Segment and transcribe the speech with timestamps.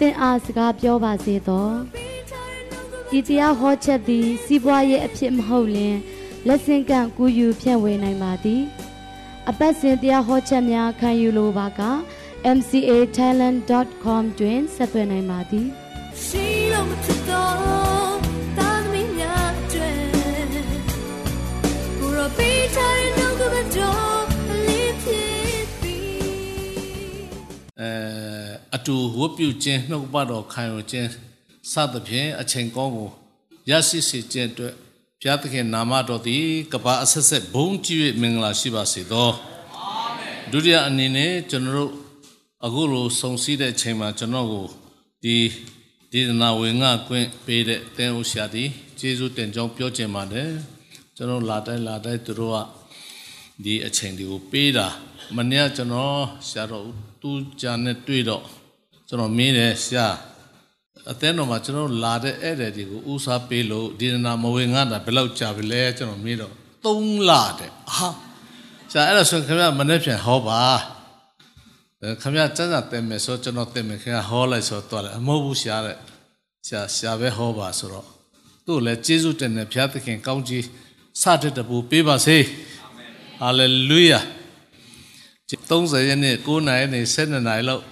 [0.00, 1.68] သင်အားစကားပြောပါစေသော
[3.18, 5.96] ဤတရားဟောချက်သည် စီးပွားရေးအဖြစ်မဟုတ်လျင်
[6.46, 8.62] လက်ဆင့်ကန့်ကူးယူဖြန့်ဝေနိုင်ပါသည်
[9.48, 11.80] အပတ်စဉ်တရားဟောချက်များခံယူလိုပါက
[12.58, 15.66] mcatalent.com တွင်ဆက်သွယ်နိုင်ပါသည်
[16.24, 17.56] ရှိလို့မဖြစ်တော့
[18.58, 18.86] တာသ
[28.70, 31.08] မီးများတွေဘုရောပေးချင်နှုတ်ကပတ်တော်လေးဖြစ်ပြီးအဲအတူဝတ်ပြုခြင်းနှုတ်ပတ်တော်ခံယူခြင်း
[31.72, 33.10] စသဖြင့်အချိန်ကောင်းကို
[33.70, 34.74] ရရှိစေခြင်းအတွက်
[35.20, 39.30] ဘုရားသခင်နာမတော်သည်ကပ္ပအဆက်ဆက်ဘုန်းကြီး၍မင်္ဂလာရှိပါစေသော
[40.50, 41.92] ဒုတိယအနေနဲ့ကျွန်တော်တို့
[42.64, 44.66] အခုလိုစုံစည်းတဲ့အချိန်မှာကျွန်တော်ကို
[45.22, 45.36] ဒီ
[46.12, 50.50] ဒီနာဝင်ငါကွင့်ပေးတဲ့တင်းဦးရှာသည်ကျေးဇူးတင်ကြောင်းပြောချင်ပါတယ်
[51.16, 52.58] ကျွန်တော်လာတိုင်းလာတိုင်းသူတို့က
[53.64, 54.88] ဒီအချိန်တွေကိုပေးတာ
[55.34, 56.84] မနေ့ကကျွန်တော်ရှာတော့
[57.20, 58.42] သူကြာနဲ့တွေ့တော့
[59.08, 60.06] ကျွန်တော်မင်းတယ်ရှာ
[61.10, 66.52] အသင်းတော်မှာကျွန်တော်လာတဲ့ဧည့်သည်တွေကိုဥစားပေးလို့ဒီနာမဝင်ငါတာဘယ်လောက်ကြာပြီလဲကျွန်တော်မင်းတော့
[66.84, 68.08] 3လတဲ့ဟာ
[68.92, 70.62] ရှာအဲ့ဒါဆိုခင်ဗျမနေ့ပြန်ဟောပါ
[72.02, 75.96] အဲခင်ဗျစမ်းစာတင်မယ်ဆိုကျွန်တော်တင်မယ်ခင်ဗျဟောလိုက်ဆိုတော့လေအမဟုတ်ဘူးရှာတဲ့
[76.68, 78.06] ရှာရှာပဲဟောပါဆိုတော့
[78.66, 80.64] သူ့လည်းကျေးဇူးတင်တယ်ဘုရားသခင်ကောင်းကြီး
[81.22, 82.38] စတဲ့တပူပေးပါစေ
[83.40, 84.20] ဟာလေလုယာ
[85.50, 87.82] 30ရက်နေ့9နိုင်နေ့7နိုင်လောက်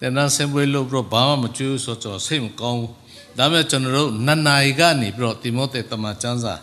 [0.00, 2.92] တင်နန်းဆင်ပွဲလို့ပြီးတော့ဘာမှမကြွေးဆိုတော့စိတ်မကောင်းဘူး
[3.38, 6.54] ဒါပေမဲ့ကျွန်တော်တို့နတ်နိုင်ကနေပြီးတော့တိမောသေတမန်ကျမ်းစာ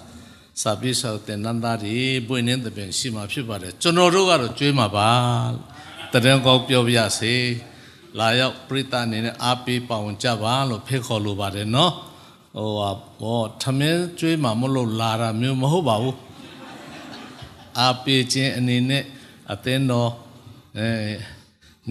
[0.62, 5.10] စာပြည့်စုံတဲ့နန္တာတွေပွင့်နေတဲ့ပြင်ရှိမှာဖြစ်ပါတယ်ကျွန်တော်တို့ကတော့ကြွေးမှာပါ
[6.12, 7.34] တတဲ့ကောင်းပြောပြရစေ
[8.20, 11.92] လာရောက်ပြိတ္တအနေနဲ့အားပေးပါဝင်ကြပါလို့ဖိတ်ခေါ်လိုပါတယ်နော်
[12.56, 16.18] ဟိုဟာဘောထမင်းကြွေးမှာမလို့လာတာမျိုးမဟုတ်ပါဘူး
[17.80, 19.04] အားပေးခြင်းအနေနဲ့
[19.54, 20.12] အသင်းတော်
[20.78, 20.90] အဲ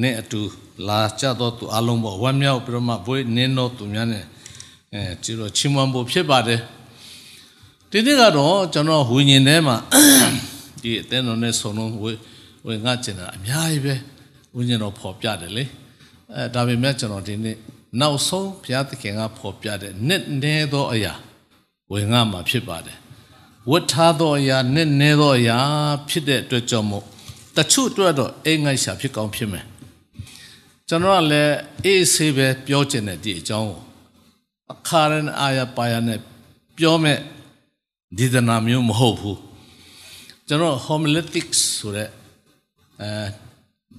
[0.00, 0.40] နဲ့အတူ
[0.88, 4.24] လာကြတော့သူအလုံးပေါ်ဝမ်းမြောက်ပြီးတော့မှဘွေးနင်းတော်သူများနဲ့
[4.94, 6.60] အဲကျတော့ချီးမွမ်းဖို့ဖြစ်ပါတယ်
[7.90, 9.76] ဒီနေ့ကတော့ကျွန်တော်ဝိညာဉ်ထဲမှာ
[10.82, 12.12] ဒီအသင်းတော်နဲ့ဆုံလုံးဝေ
[12.66, 13.94] ဝေငါကျင်တာအများကြီးပဲ
[14.54, 15.64] ဝိညာဉ်တော်ဖော်ပြတယ်လေ
[16.34, 17.56] အဲဒါပေမဲ့ကျွန်တော်ဒီနေ့
[18.00, 21.12] နောက်ဆုံးဘုရားသခင်ကဖော်ပြတဲ့နှစ်နေသောအရာ
[21.92, 22.98] ဝေငါမှာဖြစ်ပါတယ်
[23.70, 25.58] ဝတ်ထားသောအရာနဲ့နေသောအရာ
[26.08, 27.04] ဖြစ်တဲ့အတွက်ကြောင့်မို့
[27.56, 29.66] တချို့အတွက်တော့အိမ်ငိုက်ရှာဖြစ်ကောင်းဖြစ်မယ်
[30.88, 33.80] ကျွန်တော်ကလည်းအေးဆေးပဲပြောချင်တဲ့ဒီအကြောင်းကို
[34.72, 36.18] အခါရန်အာရပါရနဲ့
[36.76, 37.18] ပြောမဲ့
[38.18, 39.40] ဒီဒနာမျိုးမဟုတ်ဘူး
[40.48, 42.08] ကျွန်တော် homiletics ဆိုတဲ့
[43.02, 43.10] အဲ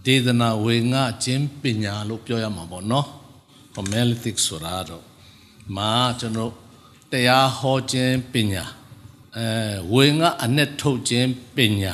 [0.05, 3.07] ဒေသနာဝေငါခြင်းပညာလို့ပြောရမှာပေါ့နော်
[3.75, 5.03] homiletics ဆိုတာတော့
[5.75, 6.51] မာကျွန်တော်
[7.11, 8.63] တရားဟောခြင်းပညာ
[9.37, 9.47] အဲ
[9.93, 11.93] ဝေငါအနဲ့ထုတ်ခြင်းပညာ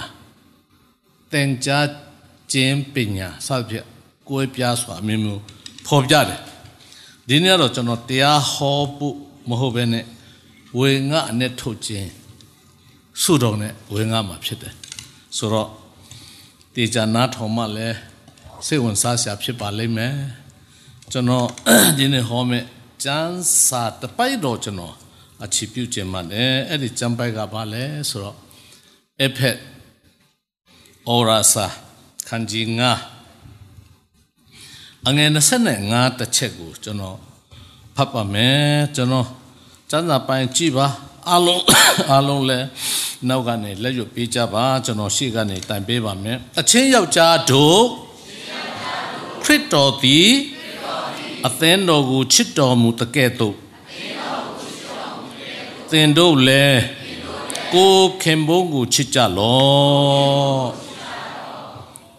[1.32, 1.88] သင်ကြား
[2.52, 3.86] ခြင်းပညာစသဖြင့်
[4.28, 5.42] ကိုယ်ပြားစွာအမျိုးမျိုး
[5.88, 6.40] ဖော်ပြတယ်
[7.28, 9.16] ဒီနေ့တော့ကျွန်တော်တရားဟောဖို့
[9.50, 10.06] မဟုတ်ဘဲနဲ့
[10.78, 12.10] ဝေငါအနဲ့ထုတ်ခြင်း
[13.22, 14.74] ဆုတော်နဲ့ဝေငါမှာဖြစ်တယ်
[15.38, 15.70] ဆိုတော့
[16.76, 17.98] တေချာနာထောင်မှလည်း
[18.68, 20.16] စိတ်ဝင်စားစရာဖြစ်ပါလိမ့်မယ်
[21.12, 21.48] ကျွန်တော်
[21.98, 22.66] ဒီနေ့ဟောမယ့်
[23.04, 24.96] ကျမ်းစာတစ်ပိုက်တော့ကျွန်တော်
[25.44, 28.38] အချီပြုခြင်းမှလည်းအဲ့ဒီကျမ်းပိုက်ကဘာလဲဆိုတော့
[29.24, 29.58] အဖက်
[31.08, 31.66] ဩရာစာ
[32.28, 32.92] ခန်းကြီးငါ
[35.08, 35.30] အငယ်
[35.76, 37.18] 25တစ်ချက်ကိုကျွန်တော်
[37.96, 39.28] ဖတ်ပါမယ်ကျွန်တော်
[39.90, 40.88] ကျမ်းစာပိုင်းကြည့်ပါ
[41.30, 41.64] အားလုံး
[42.12, 42.66] အားလုံးလည်း
[43.28, 47.82] နောက်ကနေလက်ရွတ်ပေးကြပါကျွန်တော်ရှေ့ကနေတိုင်ပေးပါမယ်အချင်းယောက်ျားတို့
[49.44, 50.30] ခရစ်တော်သည်
[51.48, 53.56] အသင်းတော်ကိုချစ်တော်မူတကဲ့သို့
[55.92, 56.80] သင်တို့လည်း
[57.74, 60.89] ကိုယ်ခင်ဘုန်းကိုချစ်ကြလော့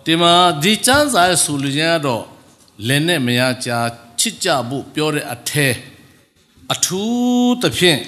[0.04, 0.32] ဒီမှာ
[0.62, 2.24] ဒီကျမ်းစာရဲ့ဆိုလိုချင်ကတော့
[2.86, 3.78] လည်းနဲ့မရကြာ
[4.20, 5.68] ချစ်ကြဖို့ပြောတဲ့အထဲ
[6.72, 8.00] အထူးသဖြင့်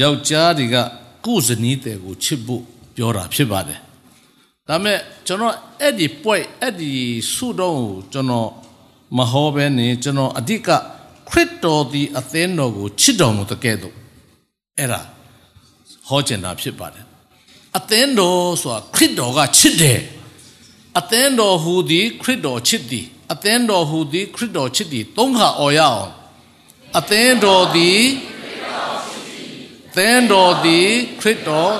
[0.00, 0.76] ယောက်ျားတွေက
[1.24, 2.62] ကိုယ်ဇနီးတွေကိုချစ်ဖို့
[2.96, 3.80] ပြောတာဖြစ်ပါတယ်
[4.68, 6.92] ဒါမဲ့ကျွန်တော်အဲ့ဒီပွဲအဲ့ဒီ
[7.32, 8.48] ဆုတော့ကိုကျွန်တော်
[9.16, 10.68] မဟောဘဲနေကျွန်တော်အဓိက
[11.30, 13.94] ခရစ်တော်ဒီအသင်းတော်ကိုချစ်တော်မူတဲ့ကဲ့သို့
[14.78, 15.00] အဲ့ဒါ
[16.08, 17.04] ဟောကျင်တာဖြစ်ပါတယ်
[17.76, 20.00] အသင်းတော်ဆိုတာခရစ်တော်ကချစ်တယ်
[20.98, 26.08] အသင်းတော်ဟူသည်ခရစ်တော်ချစ်သည်အသင်းတော်ဟူသည်ခရစ်တော်ချစ်သည်သုံးခါអော်ရအောင်
[26.98, 28.02] အသင်းတော်သည်
[29.96, 30.88] သင်းတော်သည်
[31.20, 31.72] ခရစ်တော်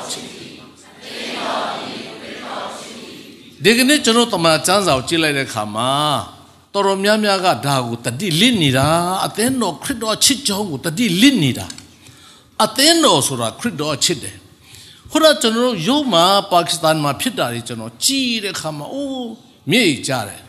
[3.65, 5.91] ဒီကနေ့ကျွန်တော်တမန်ကျမ်းစာကိုကြည့်လိုက်တဲ့အခါမှာ
[6.73, 8.89] တော်တော်များများကဒါကိုတတိလစ်နေတာ
[9.27, 11.67] အသင်းတော်ခရစ်တော်ချစ်ကြောင်းကိုတတိလစ်နေတာ
[12.65, 14.37] အသင်းတော်ဆိုတာခရစ်တော်ချစ်တယ်
[15.17, 19.31] ခုနကျွန်တော်ရုပ်မှာပါကစ္စတန်မှာဖြစ်တာတွေကျွန်တော်ကြည့်တဲ့အခါမှာအိုး
[19.71, 20.43] မြေကြတယ်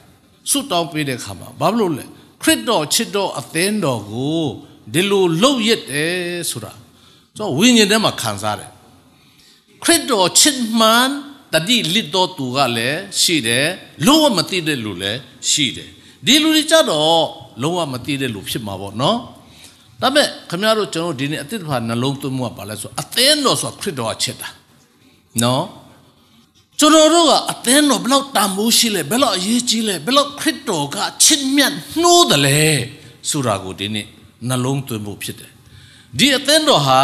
[0.50, 2.06] ဆွတ်တောင်းပေးတဲ့အခါမှာဘာလို့လဲ
[2.42, 4.46] ခရစ်တော်ချစ်တော်အသင်းတော်ကို
[4.94, 6.16] ဒီလိုလှုပ်ရက်တယ်
[6.50, 6.74] ဆိုတာ
[7.36, 8.72] ကျွန်တော်ဝိညာဉ်ထဲမှာခံစားတယ်
[9.84, 11.10] ခရစ်တော်ချစ်မှန်
[11.54, 13.68] တတိလစ်တော်သူကလည်းရှိတယ်
[14.06, 15.20] လုံးဝမသိတဲ့လူလည်း
[15.50, 15.90] ရှိတယ်
[16.26, 17.24] ဒီလူတွေကြတော့
[17.62, 19.18] လုံးဝမသိတဲ့လူဖြစ်မှာပေါ့နော်
[20.02, 24.50] ဒါပေမဲ့ခင်ဗျားတို့ကျွန်တော်ဒီနေ့အတိတ်ဘာနှလုံးသွင်းမှုကဘာလဲဆိုအသင်းတော်ဆိုခရစ်တော်ကချစ်တာ
[25.44, 25.64] နော်
[26.80, 32.60] ကျွန်တော်တို့ကအသင်းတော်ဘယ်လောက်တန်ဖိုးရှိလဲဘယ်လောက်အရေးကြီးလဲဘယ်လောက်ခရစ်တော်ကချစ်မြတ်နှိုးတယ်လဲ
[33.30, 34.08] ဆိုတာကိုဒီနေ့
[34.48, 35.52] နှလုံးသွင်းဖို့ဖြစ်တယ်
[36.18, 37.02] ဒီအသင်းတော်ဟာ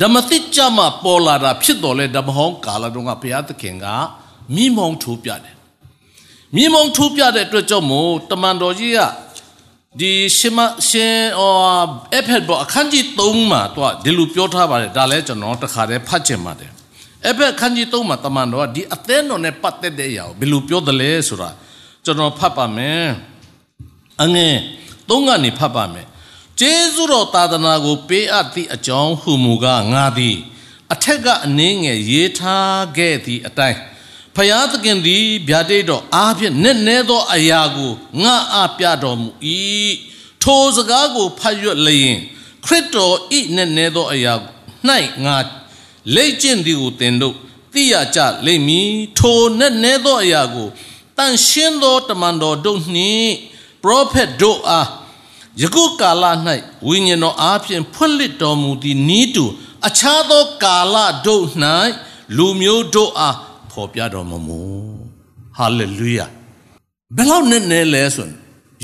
[0.00, 3.86] ဓမ္မသစ်ကြမှာပေါ်လာတာဖြစ်တော်လဲဓမ္မဟောင်းကာလတုန်းကဘုရားသခင်က
[4.54, 5.56] မိမောင်းထိုးပြတယ်
[6.56, 8.98] မိမောင်းထိုးပြတဲ့အတွက်ကြောင့်မို့တမန်တော်ကြီးက
[10.00, 10.58] ဒီရှင်မ
[10.88, 11.86] ရှင်အော်
[12.16, 16.70] အဖက်ဘောအခန်းကြီး3မှာသူကဒီလိုပြောထားပါတယ်ဒါလည်းကျွန်တော်တခါတည်းဖတ်ချင်ပါတယ်
[17.28, 21.50] အဖက်အခန်းကြီး3မှာတမန်တော်ကဒီအသင်းတော်နဲ့ပတ်သက်တဲ့အရာကိုဘယ်လိုပြောတယ်လဲဆိုတာ
[22.04, 23.04] ကျွန်တော်ဖတ်ပါမယ်
[24.22, 24.56] အငယ်
[25.08, 26.06] 3ကနေဖတ်ပါမယ်
[26.60, 30.36] ကျေးဇူးတော်သာသနာကို ပေးအပ်သည့်အကြောင်းဟုမူကားငါသည်
[30.92, 33.78] အထက်ကအနည်းငယ်ရေးထားခဲ့သည့်အတိုင်း
[34.36, 37.92] ဖယားသခင်သည်ဗျာဒိတ်တော်အားဖြင့်နက်နဲသောအရာကို
[38.22, 39.28] ငါအားပြတော်မူ၏
[40.42, 42.16] ထိုစကားကိုဖတ်ရွက်လျင်
[42.64, 44.34] ခရစ်တော်ဤနက်နဲသောအရာ၌
[45.24, 45.36] ငါ
[46.14, 47.34] လိတ်ကျင့်သည်ကိုသင်တို့
[47.72, 50.68] သိရကြလိမ့်မည်ထိုနက်နဲသောအရာကို
[51.16, 53.32] တန်ရှင်းသောတမန်တော်တို့နှင့်
[53.82, 54.88] ပရောဖက်တို့အား
[55.60, 56.24] ယခုကာလ၌
[56.88, 59.44] ဝိညာဉ်တော်အားဖြင့်ဖွင့်လှစ်တော်မူသည့်ဤတူ
[59.88, 60.96] အခြားသောကာလ
[61.26, 61.44] တို့၌
[62.36, 63.36] လူမျိုးတို့အား
[63.72, 64.60] ဖော်ပြတော်မမူ
[65.56, 66.26] ဟာလေလုယာ
[67.16, 68.36] ဘယ်လောက်နဲ့နဲ့လဲဆိုရင်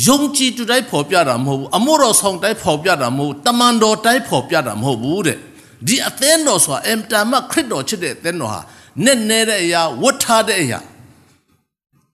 [0.07, 5.39] ယုံကြည်သူတိုင်းဖော်ပြတာမဟုတ်ဘူးအမို့တော်ဆောင်တိုင်းဖော်ပြတာမဟုတ်ဘူးတမန်တော်တိုင်းဖော်ပြတာမဟုတ်ဘူးတဲ့
[5.87, 8.61] ဒီအသင်းတော်ဆိုတာအမ်တာမခရစ်တော်ချစ်တဲ့အသင်းတော်ဟာ
[9.05, 10.81] နဲ့နဲ့တဲ့အရာဝတ်ထားတဲ့အရာ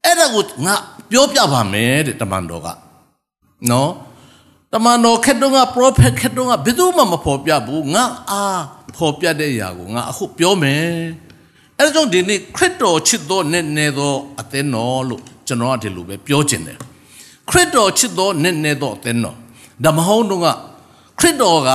[0.05, 0.75] အဲ့ဒါကိုငါ
[1.11, 2.69] ပြောပြပါမယ်တဲ့တမန်တော်က
[3.71, 3.91] နော်
[4.73, 8.63] တမန်တော်ခက်တော့ကပရောဖက်ခက်တော့ကဘယ်သူမှမဖော်ပြဘူးငါအား
[8.97, 10.85] ဖော်ပြတဲ့အရာကိုငါအခုပြောမယ်
[11.81, 16.79] အဲဒါကြောင့်ဒီနေ့ခရစ်တော်ချစ်သောနဲ့နဲ့သောအသင်းတော်လို့ကျွန်တော်ကဒီလိုပဲပြောချင်တယ်
[17.51, 19.37] ခရစ်တော်ချစ်သောနဲ့နဲ့သောအသင်းတော်
[19.85, 20.47] ဓမ္မဟောင်းတို့က
[21.19, 21.71] ခရစ်တော်က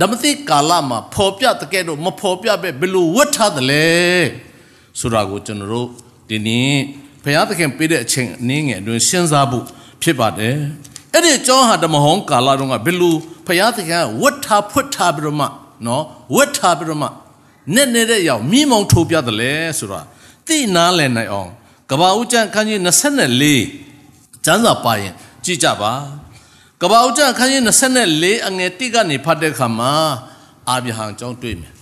[0.00, 3.86] ဓမ္မတိကာလမှာဖော်ပြတဲ့ကဲတော့မဖော်ပြပဲဘယ်လိုဝတ်ထားတယ်လဲ
[4.98, 5.88] ဆိုတာကိုကျွန်တော်တို့
[6.28, 6.72] ဒီနေ့
[7.24, 9.64] ဘုရားသခင်ပေးတဲ့အချိန်အနည်းငယ်အတွင်းစဉ်းစားဖို့
[10.02, 10.56] ဖြစ်ပါတယ်
[11.12, 13.14] အဲ့ဒီအကြောင်းဟာဓမ္မဟောင်းကာလတုန်းကဘယ်လို
[13.46, 15.46] ဘုရားသခင်ကဝတ်ထားဖွတ်ထားပြီးတော့မှ
[15.86, 16.04] နော်
[16.34, 17.08] ဝတ်ထားပြီးတော့မှ
[17.74, 20.00] နဲ့နေတဲ့ရောက်မိမောင်ထိုးပြတယ်လဲဆိုတာ
[20.46, 21.50] သိနာလဲနိုင်အောင်
[21.90, 22.80] ကဘာဦးကျန်ခန်းကြီး
[23.58, 25.12] 24ကျမ်းစာပါရင်
[25.44, 25.92] ကြည့်ကြပါ
[26.82, 27.62] ကဘာဦးကျန်ခန်းကြီး
[28.06, 29.92] 24အငယ်1ကနေဖတ်တဲ့အခါမှာ
[30.70, 31.72] အာဗြဟံအကြောင်းတွေ့မယ်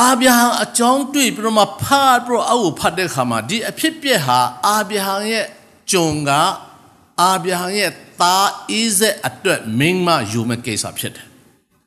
[0.00, 5.46] အာဗြဟံအကြောင်းတွေ့ပြီးတော့မှဖတ်ပြီးတော့အောက်ကိုဖတ်တဲ့အခါမှာဒီအဖြစ်ပြက်ဟာအာဗြဟံရဲ့
[5.92, 6.30] ဂျုံက
[7.22, 7.90] အာဗြဟံရဲ့
[8.20, 11.26] သားဣဇက်အတွက်မင်းမယူမဲ့ကိစ္စဖြစ်တယ်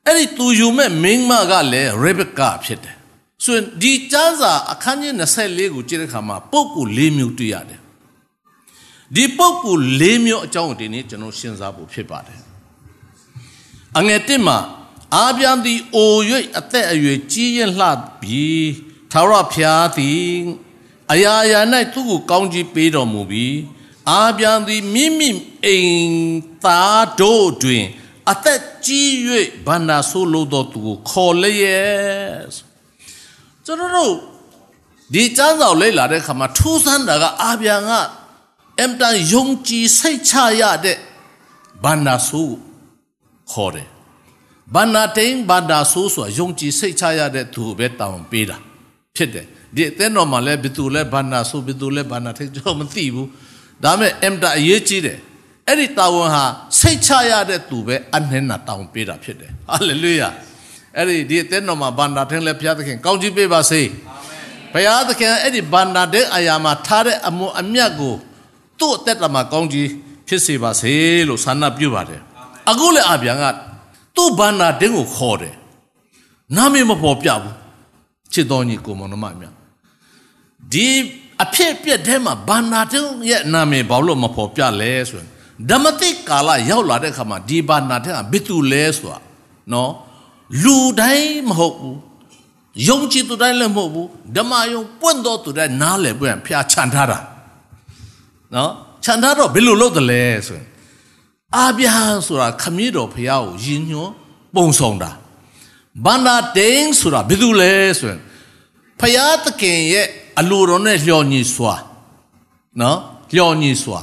[0.07, 2.95] အဲ့ဒီသူယူမဲ့မင်းမကလည်းရေဘကာဖြစ်တယ်
[3.44, 7.82] ဆိုရင်ဒီကျမ်းစာအခန်းကြီး24ကိုကြည့်တဲ့အခါမှာပုပ်ကူ၄မျိုးတွေ့ရတယ်
[9.15, 12.39] ဒီပုပ်ကူ၄မျိုးအကြောင်းဒီနေ့ကျွန်တော်ရှင်းစားဖို့ဖြစ်ပါတယ်
[13.98, 14.58] အငယ်တစ်မှာ
[15.15, 16.15] အာပြန်သည်အို၍
[16.60, 17.89] အသက်အရွယ်ကြီးရင်လှ
[18.22, 18.70] ပြီး
[19.12, 20.36] သာရဖျားသည်
[21.12, 21.60] အရာရာ၌
[21.94, 23.58] သူ့ကိုကောင်းကြီးပေးတော်မူပြီး
[24.12, 25.30] အာပြန်သည်မိမိ
[25.65, 26.13] အိမ်
[26.63, 27.86] သားတို့တွင်
[28.32, 29.10] အသက်ကြီး၍
[29.65, 32.64] ဗန္နာဆိုးလို့တော်သူကိုခေါ်လျက်
[33.65, 34.13] ကျွန်တော်တို့
[35.13, 37.91] ဒီကျမ်းစာလေ့လာတဲ့ခါမှာထူးဆန်းတာကအာပြန်က
[38.81, 40.98] အမ်တန်ယုံကြည်စိတ်ချရတဲ့
[41.84, 42.55] ဗန္နာဆိုး
[43.51, 43.88] ခေါ်တယ်
[44.75, 48.57] ဗန္နာတိန်ဗန္နာဆိုးဆိုတာယုံကြည်စိတ်ချရတဲ့သူပဲတောင်းပေးတာ
[49.15, 49.45] ဖြစ်တယ်
[49.75, 53.29] ဒီအသင်းတော်မှာလည်းဘယ်သူလဲဗန္နာဆိုးဘယ်သူလဲဗန္နာထိတ်ကျွန်တော်မသိဘူး
[53.84, 55.19] ဒါမဲ့အမ်တာအရေးကြီးတယ်
[55.67, 56.45] အဲ့ဒီတာဝန်ဟာ
[56.79, 60.29] စိတ်ချရတဲ့သူပဲအနှင်းနာတောင်းပေးတာဖြစ်တယ်ဟာလေလုယာ
[60.97, 63.81] အဲ့ဒီဒီအသင်းတော်မှာဗန္နာထင်းလဲဘုရားသခင်ကောင်းချီးပေးပါစေ
[64.73, 68.13] ဘုရားသခင်အဲ့ဒီဗန္နာတဲ့အရာမှာထားတဲ့အမှုအမြတ်ကို
[68.79, 69.89] သူ့အသက်တာမှာကောင်းချီး
[70.27, 70.93] ဖြစ်စေပါစေ
[71.27, 72.21] လို့ဆန္ဒပြုပါတယ်
[72.69, 73.45] အခုလည်းအပြန်က
[74.15, 75.55] သူ့ဗန္နာတင်းကိုခေါ်တယ်
[76.55, 77.55] နာမည်မပေါ်ပြဘူး
[78.33, 79.45] ချစ်တော်ညီကိုမနမမြ
[80.71, 80.87] ဒီ
[81.43, 85.29] အဖြစ်အပျက်ထဲမှာဘာနာတုံးရဲ့နာမည်ဘာလို့မဖော်ပြလဲဆိုရင်
[85.69, 89.19] ဓမ္မတိကာလရောက်လာတဲ့အခါမှာဒီဘာနာတဲ့ကဘယ်သူလဲဆိုတာ
[89.71, 89.91] နော်
[90.63, 91.99] လူတိုင်းမဟုတ်ဘူး
[92.87, 97.19] ယုံကြည်သူတိုင်းလည်းမဟုတ်ဘူးဓမ္မယုံပွင့်တော်သူတိုင်းနားလည်ပွင့်ဖျားခြံထားတာ
[98.55, 98.71] နော်
[99.03, 100.67] ခြံထားတော့ဘယ်လိုလုပ်တယ်လဲဆိုရင်
[101.57, 104.13] အာဗျာဆိုတာခမည်းတော်ဖျားကိုယဉ်ညွန်း
[104.55, 105.11] ပုံဆောင်တာ
[106.05, 108.21] ဘန္နာတင်းဆိုတာဘယ်သူလဲဆိုရင်
[108.99, 110.07] ဖျားသခင်ရဲ့
[110.39, 111.73] အလိုတော်နဲ့လျော်ညီစွာ
[112.81, 112.97] နော်
[113.35, 113.99] လျော်ညီစွာ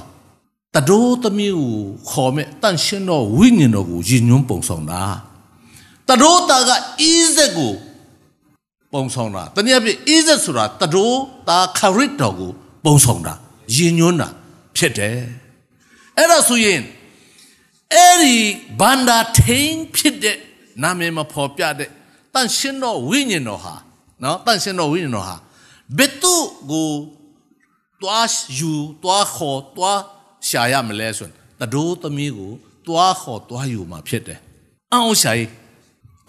[0.74, 1.74] တတိုးသမီးကို
[2.10, 5.02] ခေါ်မဲ့တန့်ရှင်းတော်ဝိညာဉ်တော်ကိုယဉ်ညွန်းပုံဆောင်တာ
[6.08, 6.74] တတိုးသားကဣ
[7.36, 7.72] ဇက်ကို
[8.92, 12.50] ပုံဆောင်တာတနည်းအားဖြင့်ဣဇက်ဆိုတာတတိုးသားခရစ်တော်ကို
[12.84, 13.34] ပုံဆောင်တာ
[13.74, 14.28] ယဉ်ညွန်းတာ
[14.76, 15.18] ဖြစ်တယ်
[16.16, 16.80] အဲ့ဒါဆိုရင်
[17.94, 18.36] အဲ့ဒီ
[18.80, 20.36] ဘန္တာထိန်ဖြစ်တဲ့
[20.82, 21.90] နာမည်မဖော်ပြတဲ့
[22.34, 23.74] တန့်ရှင်းတော်ဝိညာဉ်တော်ဟာ
[24.22, 25.36] နော်တန့်ရှင်းတော်ဝိညာဉ်တော်ဟာ
[25.98, 26.34] ဘယ်သူ
[26.70, 26.90] ကို
[28.02, 28.28] တွား
[28.58, 30.00] ယူတွားခေါ်တွား
[30.48, 32.52] ရှာရမလဲဆိုရင်တတိုးသမီးကို
[32.86, 34.38] တွားခေါ်တွားယူမှာဖြစ်တယ်
[34.92, 35.48] အအောင်ရှာရေး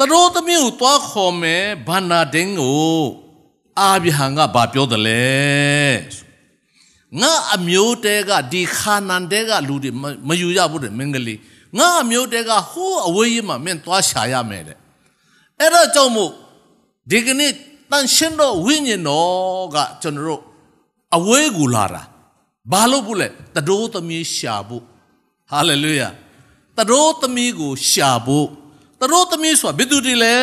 [0.03, 3.03] တတိုးသမီးကိုတွားခေါ်မယ်ဘာနာဒင်းကို
[3.79, 5.23] အာဗြဟံကဘာပြောတယ်လဲ
[7.21, 9.91] ငါအမျိုးတဲကဒီခါနန်တဲကလူတွေ
[10.27, 11.35] မယူရဘူးတဲ့မင်္ဂလိ
[11.77, 14.77] ငါအမျိုးတဲကဟိုးအဝေးကြီးမှာမင်းတွားရှာရမယ်တဲ့
[15.59, 16.31] အဲ့တော့ကြောင့်မို့
[17.11, 17.51] ဒီကနေ့
[17.91, 20.41] တန်ရှင်းတော့ဝိညာဉ်တော်ကကျွန်တော်တို့
[21.15, 22.03] အဝေးကူလာတာ
[22.71, 24.83] ဘာလို့ဘူးလဲတတိုးသမီးရှာဖို့
[25.51, 26.09] ဟာလေလုယာ
[26.77, 28.47] တတိုးသမီးကိုရှာဖို့
[29.03, 30.37] တတိုးသမီးဆိုတာဘယ်သူတွေလဲ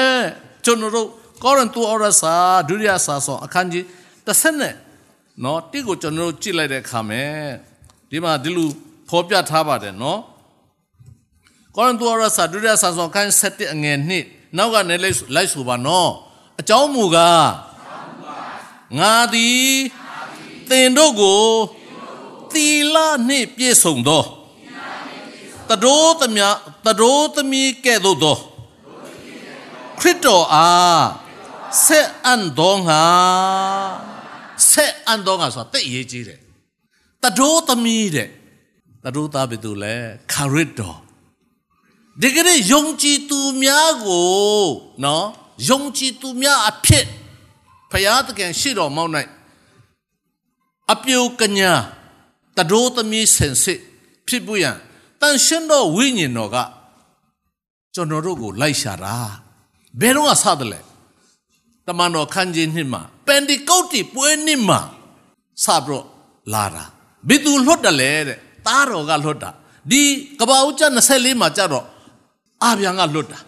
[0.65, 1.09] ကျွန်တော်တို့
[1.43, 2.35] ကောရိန္သုဩရစာ
[2.69, 3.85] ဒုတိယစာဆောင်အခန်းကြီး
[4.27, 4.75] 30နဲ့
[5.45, 7.25] နော်တိကိုကျွန်တော်တို့ကြည့်လိုက်တဲ့အခါမှာ
[8.11, 8.69] ဒီမှာဒီလို
[9.09, 10.21] ဖော်ပြထားပါတယ်နော်
[11.77, 16.11] ကောရိန္သုဩရစာဒုတိယစာဆောင်အခန်း7အငယ်2နောက်ကနေလိုက်လိုက်ဆိုပါနော်
[16.61, 17.47] အကြောင်းမူကား
[18.99, 19.69] ငါသည်
[20.71, 21.43] သင်တို့ကို
[22.53, 22.97] သီလ
[23.29, 24.25] နှင့်ပြည့်စုံသော
[25.69, 28.37] တတိုးသမီးတတိုးသမီးကဲ့သို့သော
[30.01, 31.05] ခရစ်တော်အား
[31.87, 33.05] ဆက်အန်တော်ငါ
[34.71, 36.39] ဆက်အန်တော်ငါဆိုတာတိတ်ရေးကြီးတယ်
[37.23, 38.29] တတိုးသမီးတဲ့
[39.05, 39.95] တတိုးသားဘယ်သူလဲ
[40.33, 40.99] ခရစ်တော်
[42.23, 44.67] ဒီကနေ့ယုံကြည်သူများကို
[45.05, 45.27] နော်
[45.69, 47.07] ယုံကြည်သူများအဖြစ်
[47.91, 49.13] ဖယားတကယ်ရှိတော်မောင်း၌
[50.93, 51.73] အပြုကညာ
[52.57, 53.81] တတိုးသမီးဆင်စစ်
[54.29, 54.77] ဖြစ်ပွရန်
[55.21, 56.57] တန်ရှင်းသောဝိညာဉ်တော်က
[57.95, 59.17] ကျွန်တော်တို့ကိုလိုက်ရှာတာ
[60.01, 60.81] ဘယ်တော့ကစတယ်လဲ
[61.87, 64.81] တမန်တော်ခန်းကြီးနှစ်မှာပန်ဒီကုတ်တီပွဲနှစ်မှာ
[65.65, 66.07] စပြီးတော့
[66.53, 66.85] လာတာ
[67.29, 69.51] ဘယ်သူလွတ်တယ်လဲတဲ့တားတော်ကလွတ်တာ
[69.91, 70.03] ဒီ
[70.41, 70.83] ကဘာဦးကျ
[71.13, 71.87] 24မှာကြတော့
[72.65, 73.41] အာဗျံကလွတ်တာ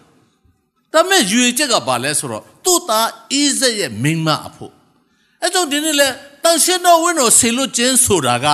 [0.92, 4.72] ဒါပေမဲ့ယူရချက်ကဘာလဲဆိုတော့သူ့သားအိဇက်ရဲ့မိန်းမအဖို့
[5.42, 6.08] အဲကြောင့်ဒီနေ့လဲ
[6.42, 8.46] တန်ရှင်းတော်ဝင်းတော်ဆေလွတ်ခြင်းဆိုတာက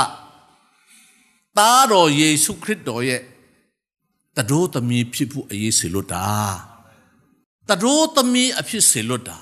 [1.58, 3.22] သားတော်ယေရှုခရစ်တော်ရဲ့
[4.36, 6.24] တတိုးသမီးဖြစ်ဖို့အရေးဆေလွတ်တာ
[7.68, 9.38] တတိုးသမီးအဖြစ်ဆေလွတ်တာ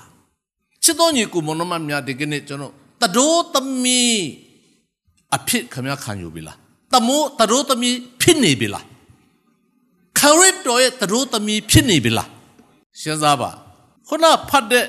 [0.83, 4.21] ချစ်တော်ညီကိုမနမများဒီကနေ့ကျွန်တော်တတိုးသမီး
[5.35, 6.57] အဖြစ်ခမခံယူပြီလား
[6.93, 8.85] တမိုးတတိုးသမီးဖြစ်နေပြီလား
[10.19, 12.29] ခရစ်တော်ရဲ့တတိုးသမီးဖြစ်နေပြီလား
[12.99, 13.49] ရှင်းစားပါ
[14.07, 14.85] ခုနဖတ်တဲ့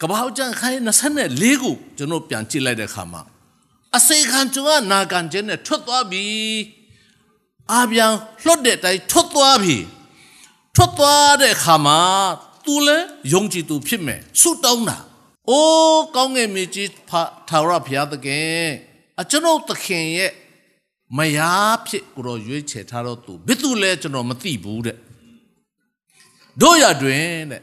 [0.00, 0.80] ကပောက်ကျန်ခိုင်း
[1.20, 3.22] 24ခုကျွန်တော်ပြန်ကြည့်လိုက်တဲ့အခါမှာ
[3.96, 6.24] အစေခံကျုံကနာကန်ကျင်းနဲ့ထွက်သွားပြီ
[7.72, 8.12] အာပြန်
[8.46, 9.76] လွတ်တဲ့အတိုင်းထွက်သွားပြီ
[10.76, 12.00] ထွက်သွားတဲ့အခါမှာ
[12.68, 14.98] သူလည်းယုံကြည်သူဖြစ်မယ်ဆုတောင်းတာ
[15.50, 16.90] အိုးကောင်းငယ်မြေကြီး
[17.48, 18.66] ထာဝရဘုရားသခင်
[19.20, 20.32] အကျွန်ုပ်သခင်ရဲ့
[21.16, 24.96] မယားဖြစ်ကိုတော့ရွေးချယ်ထားတော့သူဘယ်သူလဲကျွန်တော်မသိဘူးတဲ့
[26.60, 27.62] တို့ရတွင်တဲ့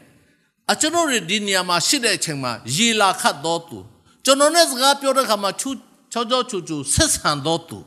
[0.72, 3.78] အကျွန်တော်တို့ဒီနေရာမှာရှိတဲ့အချိန်မှာရေလာခတ်တော်သူ
[4.24, 5.70] ကျွန်တော်နဲ့စကားပြောတဲ့ခါမှာချူ
[6.12, 7.78] ချောချောချူချူဆက်ဆံတော်သူ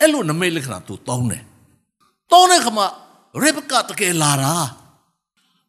[0.00, 1.42] အဲ့လိုနမိတ်လက္ခဏာသူတောင်းတယ်
[2.32, 2.86] တောင်းတဲ့ခါမှာ
[3.42, 4.54] ရေဘကတကယ်လာတာ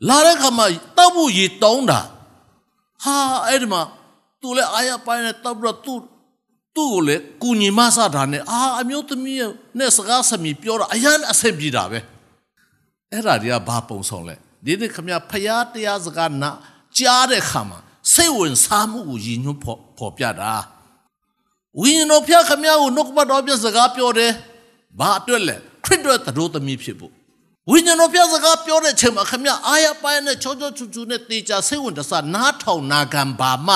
[0.10, 0.66] လာတဲ့ခါမှာ
[0.98, 2.00] တောက်ဖို့ရေတောင်းတာ
[3.04, 3.18] ဟာ
[3.48, 3.82] အဲ့ဒီမှာ
[4.42, 5.94] သူလည်းအာရပိုင်းနဲ့တောက်ပြီးတော့သူ
[6.76, 9.40] သူ့ကိုလေကုညီမဆတာနဲ့အာအမျိုးသမီး
[9.78, 12.00] နဲ့စကားဆမီပြောတာအရန်အဆင်ပြေတာပဲ
[13.12, 16.50] အဲ့ဒါတွေကဘာပုံဆောင်လဲဒီနေ့ခမဖျားတရားစကားနာ
[16.98, 17.80] ကြားတဲ့ခါမှာ
[18.14, 20.54] စိတ်ဝင်စားမှုကိုရည်ညွှန်းဖော်ဖော်ပြတာ
[21.80, 24.32] ဝိညာဉ်တော်ဖျားခမကိုနှုတ်ကပတ်တော်ပြစကားပြောတယ်
[25.00, 25.56] ဘာအတွက်လဲ
[25.86, 27.13] ခရစ်တော်တရိုးသမီးဖြစ်ဖို့
[27.70, 33.76] ဝိညာဉ်တော်ဖျားစကားပြောတဲ့ချိန်မှာခမအာရပိုင်းနဲ့ချောချောချူချူနဲ့တေချာစိတ်ဝင်တစားနားထောင်နာခံပါမှ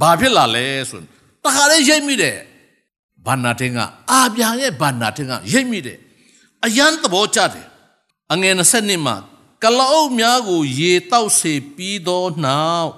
[0.00, 1.06] ဘာဖြစ်လာလဲဆိုရင်
[1.44, 2.36] တခါလေးရိပ်မိတယ်
[3.26, 3.78] ဘာနာတင်က
[4.10, 5.98] အာပြန်ရဲ့ဘာနာတင်ကရိပ်မိတယ်
[6.64, 7.66] အယံသဘောကျတယ်
[8.32, 9.16] အငယ်20နှစ်မှာ
[9.62, 12.90] ကလောအုပ်များကို ရေတောက်စေပြီးသောနောက်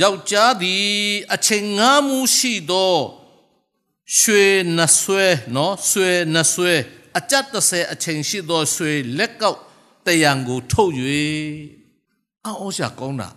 [0.00, 0.88] ယောက်ျားသည်
[1.34, 2.96] အချိန်ငားမှုရှိသော
[4.18, 6.74] ရွှေနှဆွဲနော်ဆွဲနှဆွဲ
[7.18, 9.58] အကြက်30အချိန်ရှိသောဆွေလက်ကောက်
[10.06, 10.92] တယံကိုထုတ်၍
[12.46, 13.28] အော်ရှာကောင်းတာ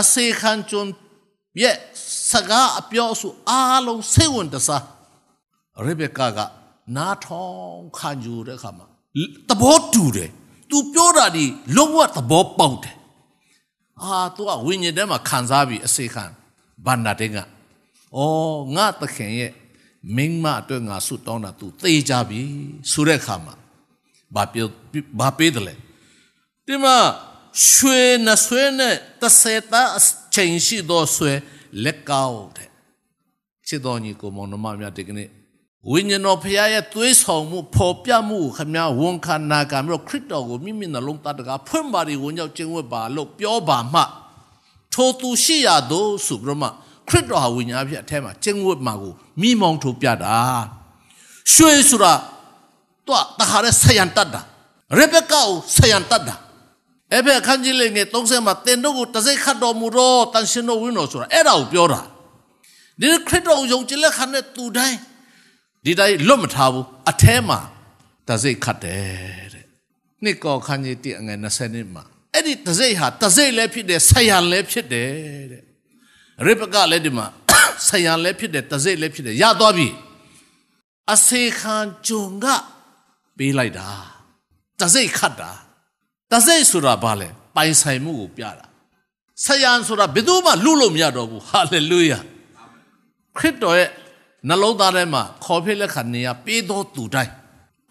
[0.00, 0.90] အစေခံကျွန်း
[1.62, 1.76] ရဲ့
[2.30, 4.84] စကားအပြောအဆိုအားလုံးစိတ်ဝင်တစား
[5.86, 6.38] ရေဘကာက
[6.96, 8.86] နားထောင်ခံယူတဲ့အခါမှာ
[9.48, 10.30] သဘောတူတယ်
[10.70, 11.44] သူပြောတာဒီ
[11.76, 12.96] လုံးဝသဘောပေါက်တယ်
[14.02, 16.24] အာသူကဝိညာဉ်ထဲမှာခံစားပြီးအစေခံ
[16.84, 17.36] ဘန္နာတဲ့က
[18.16, 19.52] အော်ငါတခင်ရဲ့
[20.16, 22.40] မင်းမအတွက်ငါဆုတောင်းတာ तू သေကြပြီ
[22.92, 23.54] ဆိုတဲ့အခါမှာ
[24.34, 24.66] ဘာပြော
[25.20, 25.74] ဘာပေးတယ်လဲ
[26.66, 26.96] ဒီမှာ
[27.70, 30.00] ရွှေနဲ့ဆွဲနဲ့တဆေတာအ
[30.34, 31.32] ချိန်ရှိသောဆွဲ
[31.84, 32.68] လက်ကောက်တဲ့
[33.68, 35.28] ချစ်တော်ညီကိုမောင်နှမများဒီကနေ့
[35.90, 44.02] ဝိညာဉ်တော်ဖခင်ရဲ့သွေးဆောင်မှုပေါ်ပြမှုခမဝန်ခံနာကမျိုးခရစ်တော်ကိုမိမိနှလုံးသားတကားဖွင့်ပါရီဝင်ရောက်ကျင့်ဝတ်ပါလို့ပြောပါမှ
[44.94, 46.68] ထိုသူရှိရသောဆိုပြီးတော့မှ
[47.08, 50.36] ခရစ်တော်ဟာဝိညာဉ်အဖြစ်အထဲမှာကျင့်ဝတ်မှာကိုမိမောင်းထိုးပြတာ
[51.52, 52.12] ရွှေဆိုတာ
[53.06, 54.40] တော့တခါရဲဆယံတတ်တာ
[54.98, 56.34] ရေဘက်ကာကိုဆယံတတ်တာ
[57.12, 62.00] အဲ့ဘက်အခန်းကြီးလေးငယ်30မှာတင်တို့ကိုတစိတ်ခတ်တော်မူတော့တန်ရှင်တော်ဝင်းတော်ဆိုတာအဲ့ဒါကိုပြောတာ
[63.00, 64.98] ဒီခရစ်တော်ကိုယုံကြည်လက်ခံတဲ့သူတိုင်း
[65.84, 67.58] ဒီတိုင်းလွတ်မထားဘူးအแทမှာ
[68.28, 69.64] တစိတ်ခတ်တယ်တဲ့
[70.22, 75.10] နှစ်ကောခန်းကြီးတည့်အငယ်20နှစ်မှာအဲ့ဒီတစိတ်ဟာတစိတ်လည်းဖြစ်တယ်ဆယံလည်းဖြစ်တယ်
[75.52, 75.62] တဲ့
[76.46, 77.26] ရေပကလည်းဒီမှာ
[77.88, 79.88] ဆယံလည်းဖြစ်တယ်တစိတ်လည်းဖြစ်တယ်ရသွားပြီ
[81.12, 81.76] အစေခံ
[82.06, 82.46] ဂျုံက
[83.38, 83.88] ပေးလိုက်တာ
[84.80, 85.50] တစိတ်ခတ်တာ
[86.32, 88.66] တစိတ်ဆိုတာဘာလဲပိုင်ဆိုင်မှုကိုပြတာ
[89.44, 92.18] ဆယံဆိုတာဘယ်သူမှလူလို့မရတော့ဘူးဟာလေလုယာ
[93.38, 93.90] ခရစ်တော်ရဲ့
[94.48, 97.32] နှလုံးသားထဲမှာခေါ်ဖိလက်ခံနေရပေးသောသူတိုင်း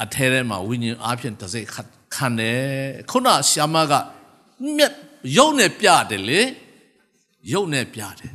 [0.04, 1.68] အထဲထဲမှာဝိညာဉ်အားဖြင့်တစိတ်
[2.16, 2.62] ခံတယ်
[3.10, 3.94] ခုနရှာမက
[4.76, 4.94] မြက်
[5.38, 6.42] ရုပ်နဲ့ပြတယ်လေ
[7.52, 8.34] ရုပ်နဲ့ပြတယ်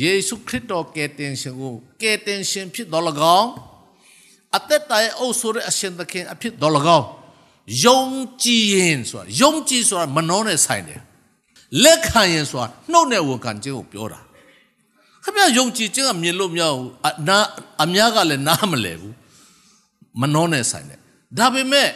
[0.00, 3.04] ယေရှုခရစ်တော်ကယ်တင်ရှင်ကိုကယ်တင်ရှင်ဖြစ်တော်၎
[3.38, 3.50] င်း
[4.56, 7.06] အသက်တိုင်အုပ်ဆိုတဲ့အရှင်သခင်အဖြစ်တော်၎င်း
[7.84, 8.00] ယုံ
[8.42, 11.00] ကြည်ရင်ဆိုတာယုံကြည်ဆိုတာမနှောနဲ့ဆိုင်တယ်
[11.84, 14.20] လက်ခံရင်ဆိုတာနှုတ်နဲ့ဝန်ခံခြင်းကိုပြောတာ
[15.24, 17.38] ခင်ဗျယုံကြည်ခြင်းကမြင်လို့မရဘူးအနာ
[17.84, 19.14] အများကလည်းနားမလဲဘူး
[20.20, 20.98] မနှောနဲ့ဆိုင်တယ်
[21.38, 21.88] ဒါပေမဲ့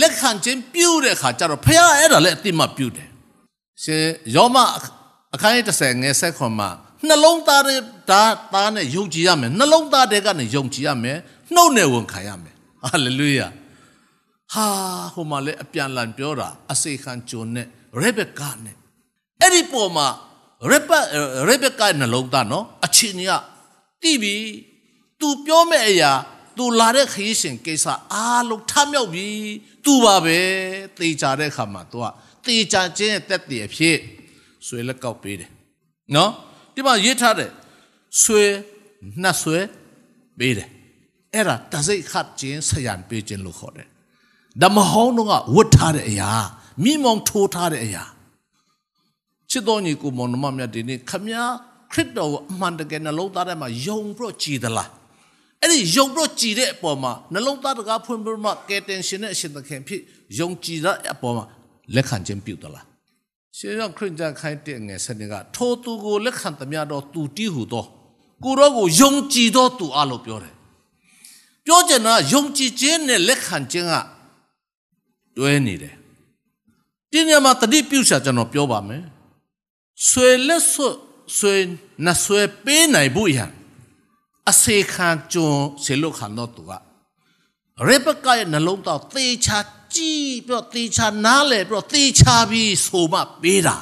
[0.00, 3.08] လက်ခံခြင်းပြုတဲ့အခါကျတော့ဖခင်အဲ့ဒါလည်းအတိမပြုတယ်
[3.82, 4.04] ရှင်
[4.36, 4.56] ယောမ
[5.33, 6.69] အခန်းကြီး30ငယ်ဆက်ခွန်မှာ
[7.07, 11.17] နှလုံးသားတဲ့ဒါသားနဲ့ယုံကြည်ရမယ်နှလုံးသားတဲ့ကနေယုံကြည်ရမယ်
[11.55, 13.47] နှုတ်နဲ့ဝန်ခံရမယ်ဟာလေလုယာ
[14.53, 14.67] ဟာ
[15.13, 17.67] ဟိုမှာလည်းအပြန်လန်ပြောတာအစေခံဂျွန်နဲ့
[18.01, 18.75] ရေဘက်ကာနဲ့
[19.41, 20.07] အဲ့ဒီပေါ်မှာ
[20.71, 21.05] ရေဘက်
[21.47, 23.33] ရေဘက်ကာနှလုံးသားနော်အချင်းကြီးက
[24.01, 24.35] တိပြီ
[25.19, 26.11] तू ပြောမဲ့အရာ
[26.57, 29.27] तू လာတဲ့ခရီးရှင်ကိစ္စအားလုံးထမြောက်ပြီ
[29.85, 30.39] तू ပါပဲ
[30.97, 32.05] တေချာတဲ့ခါမှာ तू က
[32.45, 33.97] တေချာခြင်းရဲ့တက်တည်အဖြစ်
[34.66, 35.50] ဆွေလက်ကောက်ပေးတယ်
[36.14, 36.30] နော်
[36.74, 37.50] ဒီမှာရေးထားတယ်
[38.22, 38.42] ဆွေ
[39.22, 39.58] နှက်ဆွေ
[40.38, 40.68] ပေးတယ်
[41.34, 43.88] အဲ့ဒါတစိတ်ခတ်ခြင်းဆယံပေးခြင်းလို့ခေါ်တယ်
[44.62, 46.30] ဓမ္မဟောင်းတို့ကဝတ်ထားတဲ့အရာ
[46.84, 48.04] မိမောင်ထိုးထားတဲ့အရာ
[49.50, 51.52] ချစ်တော်ညီကိုမောင်နှမမြတ်ဒီနေ့ခမည်း
[51.92, 54.90] ခရစ်တော်ကိုအမှန်တကယ်နှလုံးသားထဲမှာယုံပြီးတော့ကြည်သလား
[55.60, 60.00] အဲ့ဒီယုံပြီးတော့ကြည်တဲ့အပေါ်မှာနှလုံးသားတကားဖွင့်ပြီးမှကယ်တင်ရှင်တဲ့အရှင်သခင်ဖြစ်
[60.40, 61.44] ယုံကြည်တဲ့အပေါ်မှာ
[61.94, 62.89] လက်ခံခြင်းပြုသလား
[63.56, 67.84] ရှင်ရောက်ခရစ်ယာန်ခိုင်းတဲ့ငယ်စနစ်ကထိုသူကိုလက်ခံသမျှတော့သူတီးဟုသော
[68.44, 70.54] ကိုရောကိုယုံကြည်သောသူအလို့ပြောတယ်
[71.66, 73.94] ပြောချင်တာယုံကြည်ခြင်းနဲ့လက်ခံခြင်းက
[75.36, 75.94] တွဲနေတယ်
[77.10, 79.02] ဒီညမှာတတိပြုရှာကျွန်တော်ပြောပါမယ်
[80.08, 80.86] ဆွေလက်ဆွ
[81.38, 81.54] ဆွေ
[82.06, 83.46] နဆွေပေးနိုင်ဘူးယံ
[84.50, 86.70] အစေခံကျွန်းဆေလုခံတော့သူက
[87.88, 89.58] ရေပကရဲ့နှလုံးသားသေချာ
[89.94, 93.76] ကြည့်ပြီးတော့သေချာနားလဲပြီးတော့သေချာပြီးဆိုမှပေးတာ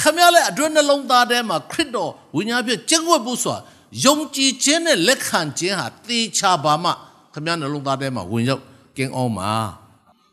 [0.00, 3.60] ခမရလည်းအတွင်းနှလုံးသားထဲမှာခရစ်တော်ဝိညာဉ်ဖြစ်ကျင့်ဝတ်ဖို့ဆိုတာ
[4.04, 6.90] ယုံကြည်ခြင်းနဲ့လက်ခံခြင်းဟာသေချာပါမှ
[7.34, 8.62] ခမရနှလုံးသားထဲမှာဝင်ရောက်
[8.96, 9.52] ကင်းအောင်ပါ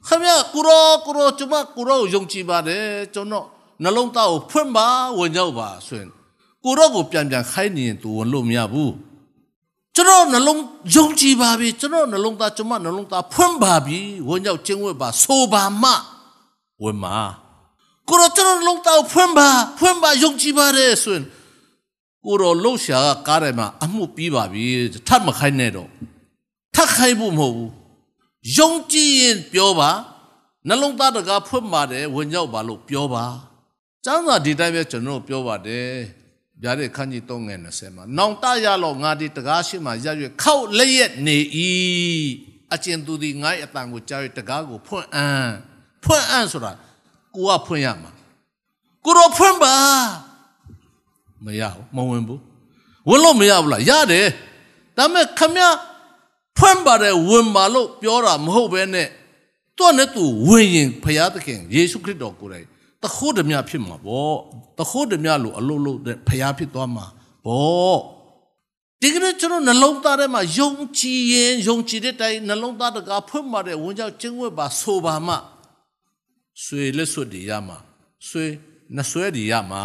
[0.07, 3.45] ခမရကိုရောကိုရောကျွန်မကိုရောယုံကြည်ပါတယ်ကျွန်တော်
[3.83, 4.87] နှလုံးသားကိုဖွင့်ပါ
[5.19, 6.09] ဝင်ရောက်ပါဆိုရင်
[6.63, 8.91] ကိုရောကိုပြန်ပြန်ခိုင်းနေရင် तू ဝင်လို့မရဘူး
[9.95, 10.61] ကျွန်တော်နှလုံး
[10.95, 15.89] ယုံကြည်ပါပြီကျွန်တော်နှလုံးသားကျွန်မနှလုံးသားဖွင့်ပါပြီဝင်ရောက်ကျင့်ဝတ်ပါဆိုပါမှ
[16.83, 17.17] ဝင်မှာ
[18.09, 21.25] ကိုရောကျွန်တော်နှလုံးသားဖွင့်ပါဖွင့်ပါယုံကြည်ပါတယ်ဆိုရင်
[22.25, 24.65] ကိုရောလှုပ်ရှားကကားထဲမှာအမှုပြီးပါပြီ
[25.07, 25.89] ထပ်မခိုင်းနဲ့တော့
[26.75, 27.71] ထပ်ခိုင်းဖို့မဟုတ်ဘူး
[28.57, 29.91] ယုံကြည်ရင်ပြောပါ
[30.67, 33.25] နှလုံးသားတကားဖွင့်ပါတယ်ဝင်ရောက်ပါလို့ပြောပါ
[34.05, 36.22] ကျမ်းစာဒီတိုင်းပဲကျွန်တော်ပြောပါတယ်
[36.61, 41.37] ဗျာတဲ့ခန်းကြီး3ငယ်20မှာနောင်တရလောငါဒီတကားရှိမှရရွခောက်လက်ရက်နေ၏
[42.73, 45.49] အကျဉ်သူသည်ငါ့အတန်ကိုကြား၍တကားကိုဖွင့်အံ့
[46.03, 46.71] ဖွင့်အံ့ဆိုတာ
[47.35, 48.11] ကိုကဖွင့်ရမှာ
[49.05, 49.75] ကိုတော့ဖွင့်ပါ
[51.45, 52.41] မရဘူးမဝင်ဘူး
[53.07, 54.27] ဝင်လို့မရဘူးလားရတယ်
[54.97, 55.57] ဒါပေမဲ့ခမ
[56.57, 59.07] ဖွင့်ပါတယ်ဝင်ပါလို့ပြောတာမဟုတ်ဘဲနဲ့
[59.77, 62.65] သူ့နဲ့သူဝင်ရင်ဖရာသခင်ယေရှုခရစ်တော်ကိုယ်တိုင်
[63.01, 64.37] တခိုးဓမြဖြစ်မှာပေါ့
[64.79, 67.05] တခိုးဓမြလို့အလုံးလုံးတဲ့ဖရာဖြစ်သွားမှာ
[67.45, 67.99] ပေါ့
[69.01, 75.35] ဒီကနေ့ကျွန်တော်နှလုံးသားထဲမှာယုံကြည်ရင်ယုံကြည်တဲ့တိုင်နှလုံးသားတကာဖွင့်ပါတယ်ဝင်ကြောက်ကျင့်ဝတ်ပါဆိုပါမှ
[76.63, 77.77] ဆွေလက်စွပ်တွေရမှာ
[78.27, 78.45] ဆွေ
[78.95, 79.83] နှဆွဲတွေရမှာ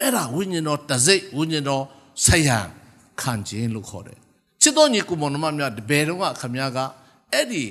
[0.00, 1.84] အဲ့ဒါဝိညာဉ်တော်တစိတ်ဝိညာဉ်တော်
[2.24, 2.58] ဆယံ
[3.20, 4.18] ခံခြင်းလို့ခေါ်တယ်
[4.62, 6.78] ချစ်တော်ညီကိုမောင်နှမများတပယ်တော့ကခမည်းက
[7.32, 7.64] အဲ့ဒီ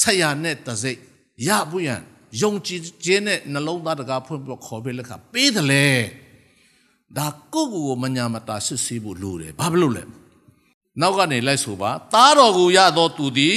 [0.00, 0.98] ဆယံနဲ့တစိတ်
[1.46, 2.02] ရဖို့ရန်
[2.42, 5.88] ယုံကြည်ခြင်းနဲ့နှလုံးသားတကာဖွင့်ပြီးခေါ်ပေးလက်ခပေးတယ်လေ
[7.16, 10.02] ဒါကိုယ့်ကိုယ်ကိုမညာမတာစစ်ဆေးဖို့လိုတယ်ဘာဖြစ်လို့လဲ
[11.00, 13.56] နောက်ကနေလိုက်ဆိုပါသားတော်ကိုရသောသူသည်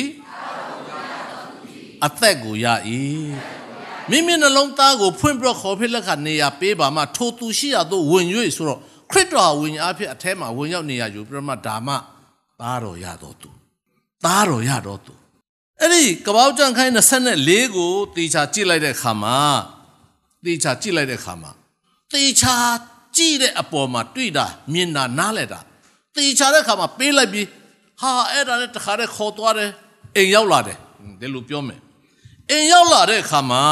[2.06, 2.66] အသက်ကိုရ၏
[4.10, 8.80] မိမိနှလုံးသားကိုဖွင့်ပြီးခေါ်ဖိလက်ခနေရပေးပါမှထိုသူရှိရသောဝင်၍ဆိုတော့
[9.12, 11.90] ခရစ်တော်ဝင်အဖြစ်အแทမှာဝင်ရောက်နေရယူပြမဓမ္မ
[12.62, 13.50] သားတော်ရတော်သူ
[14.26, 15.14] သားတော်ရတော်သူ
[15.82, 16.94] အဲ့ဒီကပောက်ကြံခိုင်း
[17.36, 19.38] 24ကိုတေချာကြည့်လိုက်တဲ့ခါမှာ
[20.46, 21.52] တေချာကြည့်လိုက်တဲ့ခါမှာ
[22.14, 22.56] တေချာ
[23.18, 25.60] ကြည့်တဲ့အပေါ်မှာတွေ့တာမြင်တာနားလဲတာ
[26.16, 27.48] တေချာတဲ့ခါမှာပေးလိုက်ပြီး
[28.02, 29.72] ဟာအဲ့ဒါနဲ့တခါတည်းခေါ်သွားတယ်
[30.16, 30.78] အိမ်ရောက်လာတယ်
[31.20, 31.80] ဒီလိုပြောမယ်
[32.52, 33.64] အိမ်ရောက်လာတဲ့အခါမှာ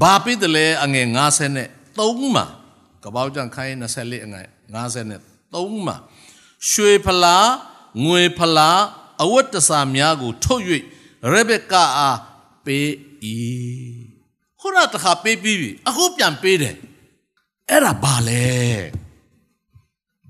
[0.00, 2.44] ဘာဖြစ်တယ်လဲအငယ်90နဲ့3မှာ
[3.04, 5.20] ကပောက်ကြံခိုင်း24အငယ်90နဲ့
[5.54, 5.96] 3မှာ
[6.70, 7.48] ရွှေဖလား
[8.04, 8.80] ငွေဖလား
[9.22, 10.62] အဝတ်တစာများကို ထုတ်၍
[11.32, 12.18] ရေဘက်ကာအား
[12.64, 12.88] ပေး၏
[14.60, 16.76] ခုနတခါပေးပြီးပြီအခုပြန်ပေးတယ်
[17.70, 18.46] အဲ့ဒါဘာလဲ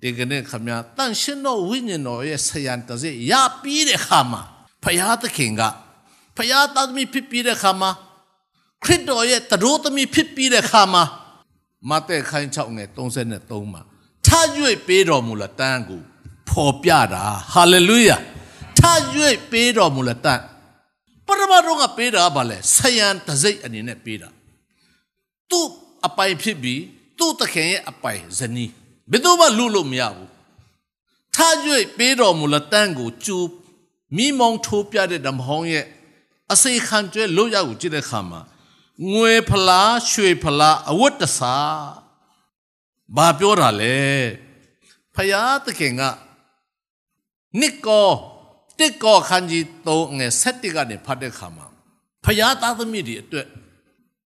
[0.01, 4.43] ဒီကနေ့ခမညာတန်ရှင်တော်ဝိညာဉ်တော်ရဲ့ဆယံတစေရပြီးတဲ့ခါမှာ
[4.85, 5.63] ဖယားသခင်က
[6.37, 7.91] ဖယားသားသမီးဖြစ်ပြီးတဲ့ခါမှာ
[8.85, 11.05] ခရစ်တော်ရဲ့တရိုးသမီးဖြစ်ပြီးတဲ့ခါမှာ
[11.91, 13.83] မဿဲခိုင်း6ငယ်33မှာ
[14.27, 14.47] ထား၍
[14.87, 16.03] ပေးတော်မူလတန်းကို
[16.49, 18.17] ဖော်ပြတာဟာလေလုယာ
[18.79, 18.99] ထား၍
[19.51, 20.43] ပေးတော်မူလတန်း
[21.27, 24.29] ပရမတော်ကပေးတာဗာလဲဆယံတစိတ်အနေနဲ့ပေးတာ
[25.51, 25.67] သူ့
[26.07, 26.83] အပိုင်ဖြစ်ပြီး
[27.19, 28.71] သူ့တခင်ရဲ့အပိုင်ဇနီး
[29.11, 30.31] ဘယ်သူမှလူလို့မရဘူး
[31.35, 31.55] ထား၍
[31.99, 33.39] ပေးတော်မူလတန်းကိုကျူ
[34.17, 35.87] မိမောင်ထိုးပြတဲ့ဓမ္မဟောင်းရဲ့
[36.53, 38.41] အစိခံကျွဲလို့ရကိုကြည့်တဲ့ခါမှာ
[39.13, 41.91] ငွေဖလားရွှေဖလားအဝတ်တစား
[43.17, 44.01] ဘာပြောတာလဲ
[45.15, 46.03] ဖယားသခင်က
[47.61, 48.11] နစ်ကော
[48.79, 51.67] တစ်ကောခန်းကြီး3ငယ်7ကနေဖတ်တဲ့ခါမှာ
[52.25, 53.47] ဖယားသားသမီးတွေအတွက်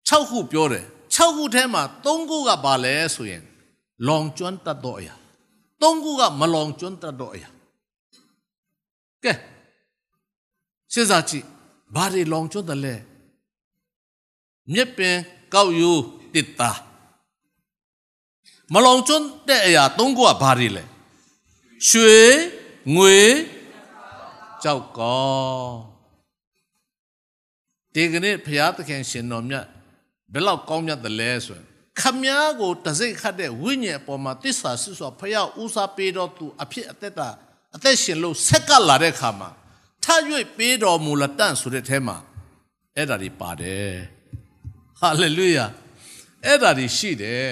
[0.09, 3.43] 6ခုပြောတယ်6ခုထဲမှာ3ခုကဘာလဲဆိုရင်
[4.07, 5.15] လောင်ကျွမ်းတတ်တော့အရာ
[5.83, 7.49] 3ခုကမလောင်ကျွမ်းတတ်တော့အရာ
[9.25, 9.33] ကဲ
[10.93, 11.45] စဉ်းစားကြည့်
[11.95, 12.95] ဘာတွေလောင်ကျွမ်းတယ်လဲ
[14.73, 15.17] မြက်ပင်
[15.55, 15.93] ကောက်ယူ
[16.35, 16.71] တစ်တာ
[18.73, 20.85] မလောင်ကျွန်းတဲ့အရာသုံးခုကဘာတွေလဲ
[21.89, 22.19] ရွှေ
[22.95, 23.17] ငွေ
[24.67, 25.67] ကြောက်ကော
[27.95, 29.67] ဒီကနေ့ဘုရားသခင်ရှင်တော်မြတ်
[30.33, 31.67] ဘယ်လောက်ကောင်းမြတ်တယ်လဲဆိုရင်
[32.01, 37.29] ခမည်းကိုတစိ့ခတ်တဲ့ဝိညာဉ်အပေါ်မှာတစ္ဆာဆွဆိုဖယားဦးစားပေးတော့သူအဖြစ်အသက်တာ
[37.77, 39.51] အသက်ရှင်လို့ဆက်ကလာတဲ့ခါမှာ
[40.05, 42.17] ထရွေပေးတော်မူလတန့်ဆိုတဲ့အဲမှာ
[42.97, 43.93] အဲ့ဒါတွေပါတယ်
[45.01, 45.67] ဟာလေလုယာ
[46.45, 47.49] အဲ့ဒါတွေရှိတယ်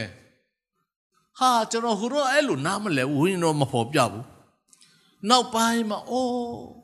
[1.38, 4.24] ဟာကျွန်တော်ဟိုတော့အဲ့လိုနားမလဲဝင်းတော့မဖော်ပြဘူး
[5.28, 6.83] နောက်ပိုင်းမှာအိုး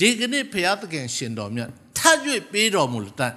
[0.00, 3.36] ဒီကနေ့ဖရာသခင်ရှင်တော်မြတ်ထရွေပေးတော်မူလတန့်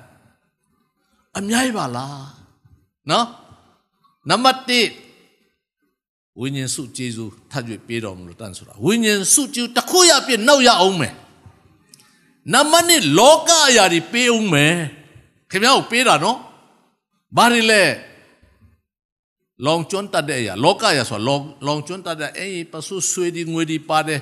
[1.38, 2.28] အများကြီးပါလား
[3.10, 3.28] နော်
[4.30, 11.14] နံပါတ်1ဝိညာဉ်စုကျေးဇူးထရွေပေးတော်မူလတန့်ဆိုတာဝိညာဉ်စုကျေးဇူးတစ်ခုရပြည့်နောက်ရအောင်မယ်
[12.54, 14.76] နံပါတ်2လောကအရာတွေပေးအောင်မယ်
[15.52, 16.38] ခင်ဗျားကိုပေးတာနော်
[17.38, 17.84] ဘာတွေလဲ
[19.66, 24.20] လောင်ကျွန်းတတ်တဲ့အရာလောကရာဆိုလောင်လောင်ကျွန်းတတ်တဲ့အဲ့ဒီပစုဆွေဒီငွေဒီပါတယ်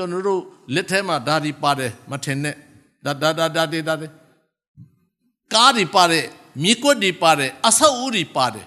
[0.00, 0.42] ကျွန်တော်တို့
[0.74, 2.54] လက်ထဲမှာဓာဒီပါတယ်မထင်နဲ့
[3.04, 3.94] ဒါဒါဒါဒါဒါဒါ
[5.54, 6.24] ကားဒီပါတယ်
[6.62, 8.66] မြေကွက်ဒီပါတယ်အဆောက်အဦဒီပါတယ်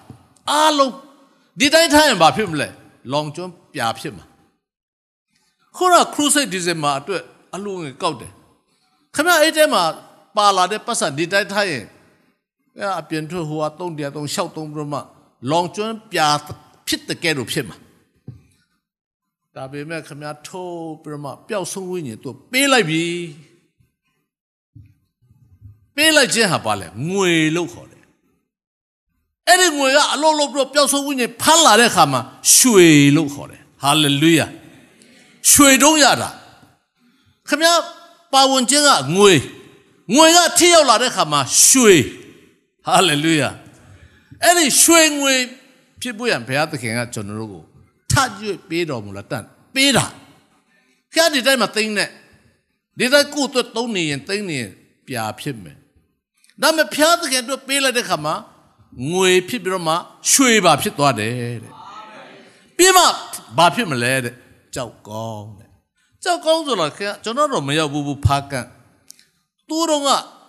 [0.50, 0.92] အားလုံး
[1.58, 2.68] ဒီတိုင်းထားရင်ဘာဖြစ်မလဲ
[3.12, 4.24] လောင်ကျွန်းပြာဖြစ်မှာ
[5.76, 7.22] ခုနခရုစိတ်ဒီဇင်မာအတွက်
[7.54, 8.32] အလုံးငယ်ကောက်တယ်
[9.14, 9.82] ခင်ဗျအဲ့တဲမှာ
[10.36, 11.84] ပါလာတဲ့ပတ်စံဒီတိုင်းထားရင်
[12.78, 14.94] အဲအပြင်ထွက်ဟိုက3တရား3 6 3ပြမ
[15.50, 16.28] လောင်ကျွမ်းပြာ
[16.86, 17.76] ဖြစ်တဲ့ကဲလို့ဖြစ်မှာ
[19.56, 23.04] ဒါပေမဲ့ခမထိုးပြမပျောက်ဆုံးဝိညာဉ်သူပေးလိုက်ပြီ
[25.96, 28.02] ပေးလိုက်ခြင်းဟာပါလေငွေလို့ခေါ်တယ်
[29.48, 32.20] အဲ့ဒီငွေကအလုံးလုံးပြီးပျောက်ဆုံးဝိညာဉ်ဖမ်းလာတဲ့ခါမှာ
[32.56, 34.46] ရွှေလို့ခေါ်တယ်ဟာလေလုယာ
[35.50, 36.30] ရွှေတုံးရတာ
[37.48, 37.62] ခမ
[38.32, 39.32] ပါဝင်ခြင်းကငွေ
[40.14, 41.96] ငွေကထိရောက်လာတဲ့ခါမှာရွှေ
[42.86, 43.50] ဟာလေလုယာ
[44.42, 45.34] အဲ့ဒီရွှေငွေ
[46.00, 47.64] ဖြစ်ဖို့ရန်ဘုရားသခင်ကကျွန်တော်တို့ကို
[48.14, 50.04] ထကြွပေးတော်မူလားတန်ပေးတာ
[51.12, 52.08] ဖျားဒီတိုင်းမှာသိမ့်နဲ့
[52.98, 54.70] ဒီတိုင်းကိုယ့်အတွက်သုံးနေရင်သိမ့်နေရင်
[55.06, 55.76] ပြာဖြစ်မယ်
[56.62, 58.34] ဒါပေမဲ့ဖျားသခင်အတွက်ပေးလိုက်တဲ့ခါမှာ
[59.12, 59.94] ငွေဖြစ်ပြီးတော့မှ
[60.32, 61.32] ရွှေပါဖြစ်သွားတယ်
[61.64, 61.72] တဲ့
[62.76, 63.04] ပြီးမှ
[63.56, 64.34] ဘာဖြစ်မလဲတဲ့
[64.74, 65.70] ကြောက်ကောင်းတဲ့
[66.24, 68.66] ကြောက်ကောင်းဆိုတော့ခင်ဗျကျွန်တော်တော့မရောက်ဘူးဘူးဖားကန်
[69.68, 70.08] သူတို့က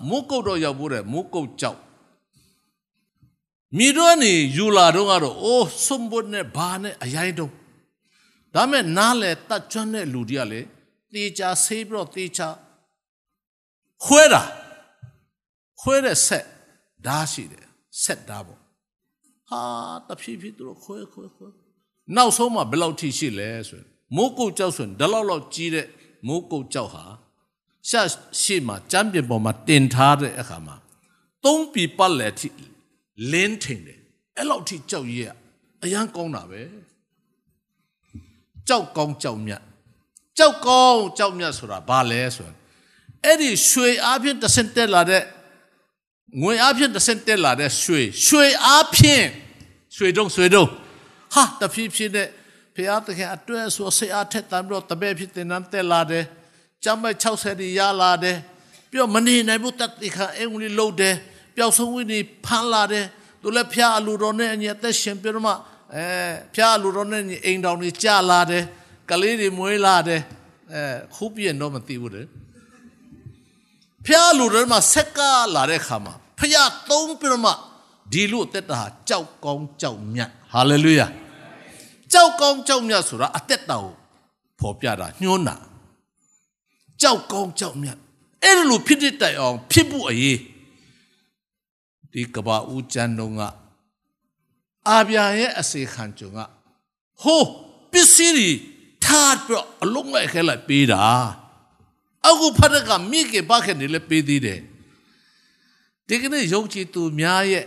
[0.09, 1.79] မုတ်ကုတ်တော့ရောက်ဘူးတဲ့မုတ်ကုတ်ကြောက်
[3.77, 7.51] မိတော့နေယူလာတော့ကတော့အိုးစွန်ဘုတ်နဲ့ဘာနဲ့အရင်တော့
[8.53, 10.61] ဒါမဲ့နားလေတတ်ကျွမ်းတဲ့လူတွေကလေ
[11.13, 12.47] တေချာဆေးပြီးတော့တေချာ
[14.03, 14.43] ခွဲတာ
[15.81, 16.45] ခွဲတဲ့ဆက်
[17.05, 17.65] ဓာရှိတယ်
[18.03, 18.59] ဆက်ဓာပေါ့
[19.49, 19.61] ဟာ
[20.07, 21.47] တဖြည်းဖြည်းသူတို့ခွဲခွဲခွဲ
[22.15, 25.87] နောက်ဆုံးမှဘယ်လောက်ထိရှိလဲဆိုရင်မိုးကုတ်ကြောက်ဆိုရင်ဒီလောက်လောက်ကြီးတဲ့
[26.27, 27.05] မိုးကုတ်ကြောက်ဟာ
[27.89, 28.01] ရှာ
[28.41, 30.75] ရှိမှကျမ်းပြင်ပေါ်မှာတင်ထားတဲ့အခါမှာ
[31.43, 32.49] သုံးပြီပတ်လက်ထိ
[33.31, 33.99] လင်းထင်တယ်
[34.37, 35.19] အဲ့လောက်ထိကြောက်ရ
[35.83, 36.61] အရန်ကောင်းတာပဲ
[38.67, 39.63] ကြောက်ကောင်းကြောက်မြတ်
[40.37, 42.55] ကြောက်ကောင်းကြောက်မြတ်ဆိုတာဘာလဲဆိုရင်
[43.25, 45.23] အဲ့ဒီရွှေအားဖြင့်တစ်ဆင့်တက်လာတဲ့
[46.41, 49.25] ငွေအားဖြင့်တစ်ဆင့်တက်လာတဲ့ရွှေရွှေအားဖြင့်
[49.95, 50.69] ရွှေတုံးရွှေတုံး
[51.33, 52.27] ဟာတဖြည်းဖြည်းနဲ့
[52.75, 56.25] ဖျားသခင်အတွက်ဆိုဆေးအားထက်တမ်းပြီးတော့တပည့်ဖြစ်တဲ့နန်းတက်လာတယ်
[56.83, 58.37] ကျမ်းမိုက်60ရလာတယ်
[58.89, 61.15] ပြီးတော့မနေနိုင်ဘူးတတိခါအင်္ဂလိပ်လုံးတယ်
[61.55, 63.05] ပျောက်ဆုံးဝိနေဖမ်းလာတယ်
[63.41, 65.53] သူလည်းဖျားအလူတော်နဲ့အညီအသက်ရှင်ပြီးတော့မှ
[65.95, 66.05] အဲ
[66.55, 68.63] ဖျားအလူတော်နဲ့အိမ်တော်ကြီးကြာလာတယ်
[69.09, 70.21] ကလေးတွေမွေးလာတယ်
[70.73, 70.81] အဲ
[71.15, 72.25] ခုပြည့်တော့မသိဘူးတဲ့
[74.05, 75.19] ဖျားလူတော်မှာဆက်က
[75.55, 77.51] လာတဲ့ခါမှာဖျားသုံးပြီးတော့မှ
[78.11, 81.07] ဒီလိုတက်တာကြောက်ကောင်းကြောက်မြတ်ဟာလေလုယာ
[82.13, 83.93] ကြောက်ကောင်းကြောက်မြတ်ဆိုတာအသက်တာကို
[84.59, 85.55] ဖော်ပြတာညှိုးတာ
[87.01, 87.97] ကြောက်ကောင်းကြောက်မြတ်
[88.43, 90.37] အဲ့လိုဖြစ်တဲ့တိုင်အောင်ဖြစ်ဖို့အရေး
[92.15, 93.41] ဒီကဘာဦးကျန်တော်က
[94.89, 96.39] အာဗျာရဲ့အစေခံကြုံက
[97.21, 97.49] ဟိုး
[97.91, 98.51] ပစ္စည်းတွေ
[99.05, 101.03] ထားပြီးတော့အလုံးလိုက်ခဲလိုက်ပေးတာ
[102.27, 104.59] အခုဖတ်တဲ့ကမိကေဘာခဲနေလဲပေးသေးတယ်
[106.07, 107.65] ဒီကနေ့ယုံကြည်သူများရဲ့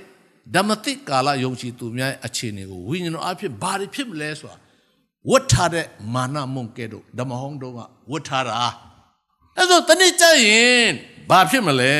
[0.55, 4.57] ဓမ္မတိကာလယုံကြည်သူများရဲ့အခြေအနေကိုဝိညာဉ်တော်အဖြစ်ဘာတွေဖြစ်မလဲဆိုတာ
[5.31, 7.79] ဝတ်ထားတဲ့မာနမုန်ကဲ့သို့ဓမ္မဟောင်းတို့က
[8.11, 8.55] ဝတ်ထားတာ
[9.57, 10.89] အဲ့ဆိုတနေ့ကျရင်
[11.31, 11.95] ဘာဖြစ်မလဲ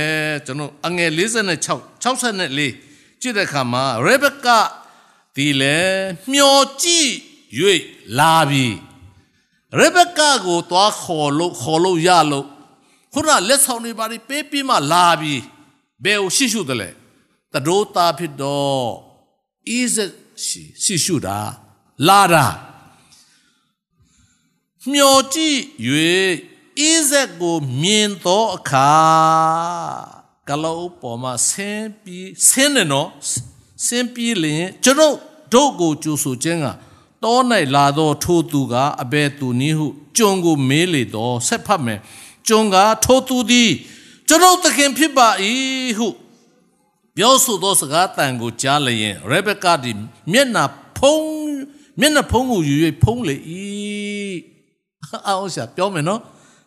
[0.47, 1.11] ကျွန်တော်အငယ်
[1.57, 4.49] 46 64ကြည့်တဲ့အခါမှာရေဘက်က
[5.37, 5.79] ဒီလေ
[6.33, 7.11] မျောကြည့်၍
[8.19, 8.67] လာပြီ
[9.79, 12.47] ရေဘက်ကကိုသွားခေါ်လို့ခေါ်လို့ရလို့
[13.13, 15.35] ခုနလက်ဆောင်တွေပါပြီးပေးပြီးမှလာပြီ
[16.05, 16.91] ဘယ်ကိုရှိရှုတယ်လဲ
[17.53, 18.89] တဒိုးသားဖြစ်တော့
[19.77, 20.13] ဣဇက်
[20.45, 21.39] ရှိရှိရှုတာ
[22.09, 22.47] လာတာ
[24.93, 25.59] မျောကြည့်၍
[26.79, 28.93] ဣဇက်ကိုမြင်သောအခါ
[30.49, 33.09] ကလောပေါ်မှာဆင်းပြီးဆင်းတယ်နော်
[33.87, 35.15] ဆင်းပြီးလျင်ကျွန်တော်
[35.53, 36.67] တို့ကိုကြိုဆိုခြင်းက
[37.23, 37.39] တော၌
[37.75, 42.01] လာသောထိုသူကအဘယ်သူနည်းဟုကျွန်ကိုမေးလေတော့ဆက်ဖတ်မယ်
[42.49, 43.71] ကျွန်ကထိုသူသည်
[44.29, 45.29] ကျွန်ုပ်သခင်ဖြစ်ပါ၏
[45.99, 46.09] ဟု
[47.17, 49.97] ပြောဆိုသောစကားတန်ကိုကြားလျင်ရေဘက်ကသည်
[50.33, 50.65] မျက်နှာ
[50.99, 51.27] ဖုံး
[52.01, 53.37] မျက်နှာဖုံးကိုယူ၍ဖုံးလေ၏
[55.27, 56.21] အောင်ရှာပြောမယ်နော်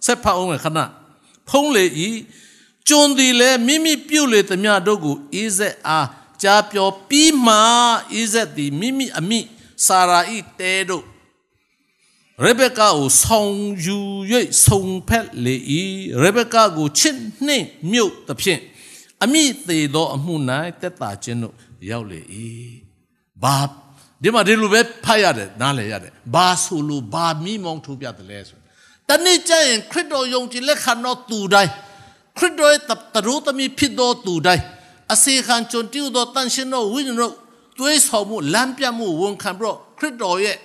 [0.06, 0.80] ဆက်ဖတ်အောင်မယ်ခဏ
[1.50, 1.86] ဖုံးလေ၏
[2.88, 6.08] ကျွန်သည်လည်းမိမိပြုတ်လေသမျှတို့ကိုအိဇက်အား
[6.44, 7.56] ကြားပြောပြီးမှ
[8.14, 9.40] အိဇက်သည်မိမိအမိ
[9.86, 11.04] စာရာဤတဲတို့
[12.44, 13.54] ရေဘက်ကာကိုဆောင်
[13.86, 13.98] ယူ၍
[14.66, 15.56] ဆုံဖက်လေ၏
[16.22, 18.62] ရေဘက်ကာကိုချစ်နှင့်မြုပ်သဖြင့်
[19.24, 20.36] အမိသေးသောအမှု၌
[20.82, 21.56] တက်တာခြင်းတို့
[21.90, 22.20] ရောက်လေ၏
[23.44, 23.58] ဘာ
[24.22, 28.60] ဒီမှာဒီလိုပဲဖတ်ရတယ်နားလည်ရတယ်ဘာဆိုလို့ဘာမိမောင်းထိုးပြတယ်လဲဆို
[29.10, 31.72] တနေ့ကျရင်ခရစ်တော်ယုံကြည်လက်ခံတော်သူတိုင်း
[32.42, 32.92] ခရစ်တော်ရဲ့တ
[33.28, 34.64] ရိုးသမီးဖြစ်တော်သူတိုင်း
[35.14, 37.34] အစေခံကြုံတူတော်တန်ရှင်တော်ဝိညာဉ်တော်
[37.78, 40.58] သွေးဆောင်မှုလမ်းပြမှုဝန်ခံပြီးတော့ခရစ်တော်ရဲ့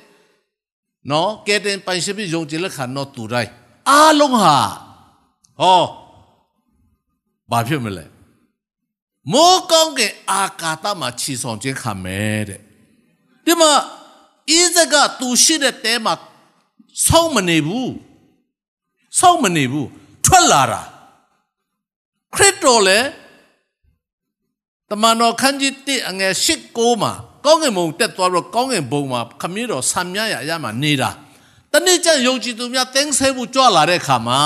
[1.11, 3.51] နော်ကဲတင်ပိုင်ရှိပြီးယုံကြည်လက်ခံတော်သူတိုင်း
[3.91, 4.57] အားလုံးဟာ
[5.61, 5.83] ဟော
[7.51, 8.05] ဘာဖြစ်မလဲ
[9.33, 12.61] မိုးကောင်းကအာကာသမှာခြီဆောင်ခြင်းခံမယ်တဲ့
[13.45, 13.73] ဒီမှာ
[14.51, 16.15] ဣဇကသူရှိတဲ့တဲမှာ
[17.07, 17.93] ဆောင်းမနေဘူး
[19.19, 19.89] ဆောင်းမနေဘူး
[20.25, 20.83] ထွက်လာတာ
[22.37, 23.07] ခရစ်တော်လည်း
[24.91, 27.13] တမန်တော်ခန်းကြီး1အငယ်8 9မှာ
[27.45, 31.11] ကောင်းကင်ဘုံတက်သွားတော့ကောင်းကင်ဘုံမှာခမည်းတော်ဆံမြရရမှာနေတာ
[31.73, 34.41] တနေ့ကျယုံကြည်သူများတင်းဆဲဖို့ကြွလာတဲ့ခါမှာ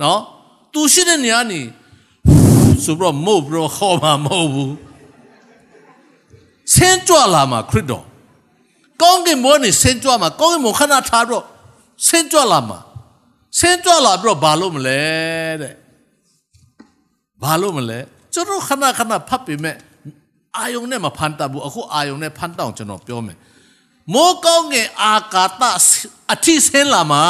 [0.00, 0.20] နော်
[0.72, 1.60] သူရှိတဲ့နေရာနေ
[2.84, 4.74] ဆိုတော့မို့ဘရောခေါ်မှာမဟုတ်ဘူး
[6.74, 8.04] ဆင်းကြွလာမှာခရစ်တော်
[9.02, 11.44] ကောင်းကင်ဘုံနေဆင်းကြွမှာကောင်းကင်ဘုံခဏထားတော့
[12.06, 12.78] ဆင်းကြွလာမှာ
[13.58, 15.00] ဆင်းကြွလာပြီးတော့ဘာလို့မလဲ
[15.62, 15.74] တဲ့
[17.44, 17.98] ဘာလို့မလဲ
[18.34, 19.76] ကျွန်တော်ခဏခဏဖတ်ပေမဲ့
[20.56, 23.38] အာယုံနဲ့မဖန်တတ်ဘူးအခုအာယုံနဲ့ဖန်တောင်းကျွန်တော်ပြောမယ်
[24.12, 25.62] မိုးကောင်းငယ်အာကာသ
[26.32, 27.24] အထိဆင်းလာမှာ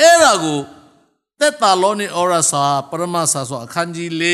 [0.00, 0.60] အဲ့ဒါကို
[1.40, 4.24] တတက်တာလောနိဩရစာပရမစာဆိုအခန်းကြီး၄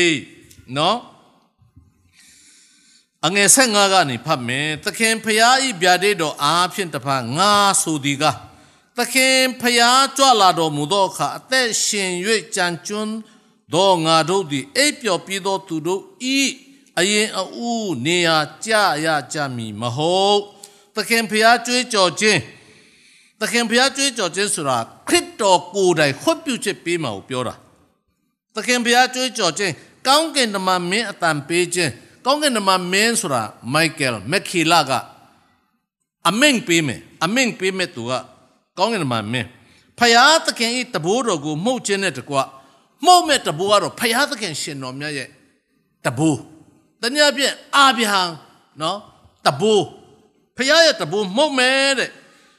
[0.77, 0.97] နော်
[3.25, 7.53] အငယ်ဆက်ငါကနေဖတ်မယ်သခင်ဖျားဤဗျာဒိတ်တော်အားဖြင့်တဖန်ငါ
[7.83, 8.25] ဆိုသည်က
[8.97, 12.11] သခင်ဖျားကြွလာတော်မူသောအခါအသက်ရှင်၍
[12.55, 13.13] ကြံကျွန်း
[13.73, 16.01] သောငါတို့သည်အိပ်ပျော်ပြီးသောသူတို့
[16.35, 16.39] ဤ
[16.99, 18.71] အရင်အူးနေရာကြ
[19.05, 20.39] ရကြမည်မဟုတ်
[20.95, 22.39] သခင်ဖျားကြွေးကြော်ခြင်း
[23.39, 24.77] သခင်ဖျားကြွေးကြော်ခြင်းဆိုတာ
[25.09, 27.53] ခရစ်တော်ကိုယ်တိုင်ခွင့်ပြုချက်ပေးမှာကိုပြောတာ
[28.55, 29.73] သခင်ဖျားကြွေးကြော်ခြင်း
[30.07, 31.91] ကောင်းကင်တမန်မင်းအတန်ပေးခြင်း
[32.25, 34.91] ကောင်းကင်တမန်မင်းဆိုတာမိုက်ကယ်မက်ခီလာက
[36.27, 38.11] အမင်းပေးမယ်အမင်းပေးမယ်သူက
[38.77, 39.47] ကောင်းကင်တမန်မင်း
[39.99, 42.37] ဖျားသခင်ဤတဘိုးတော်ကိုမှုတ်ခြင်းနဲ့တကွ
[43.04, 45.28] မှုတ်မဲ့တဘိုးကတော့ဖျားသခင်ရှင်တော်မြတ်ရဲ့
[46.06, 46.38] တဘိုး
[47.00, 48.22] တနည်းဖြင့်အာဗြဟံ
[48.82, 48.98] နော်
[49.46, 49.84] တဘိုး
[50.56, 52.10] ဖျားရဲ့တဘိုးမှုတ်မယ်တဲ့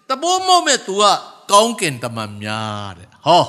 [0.09, 1.03] တဘိုးမှုတ်မဲ့သူက
[1.51, 3.43] ကောင်းကင်တမန်များတဲ့ဟော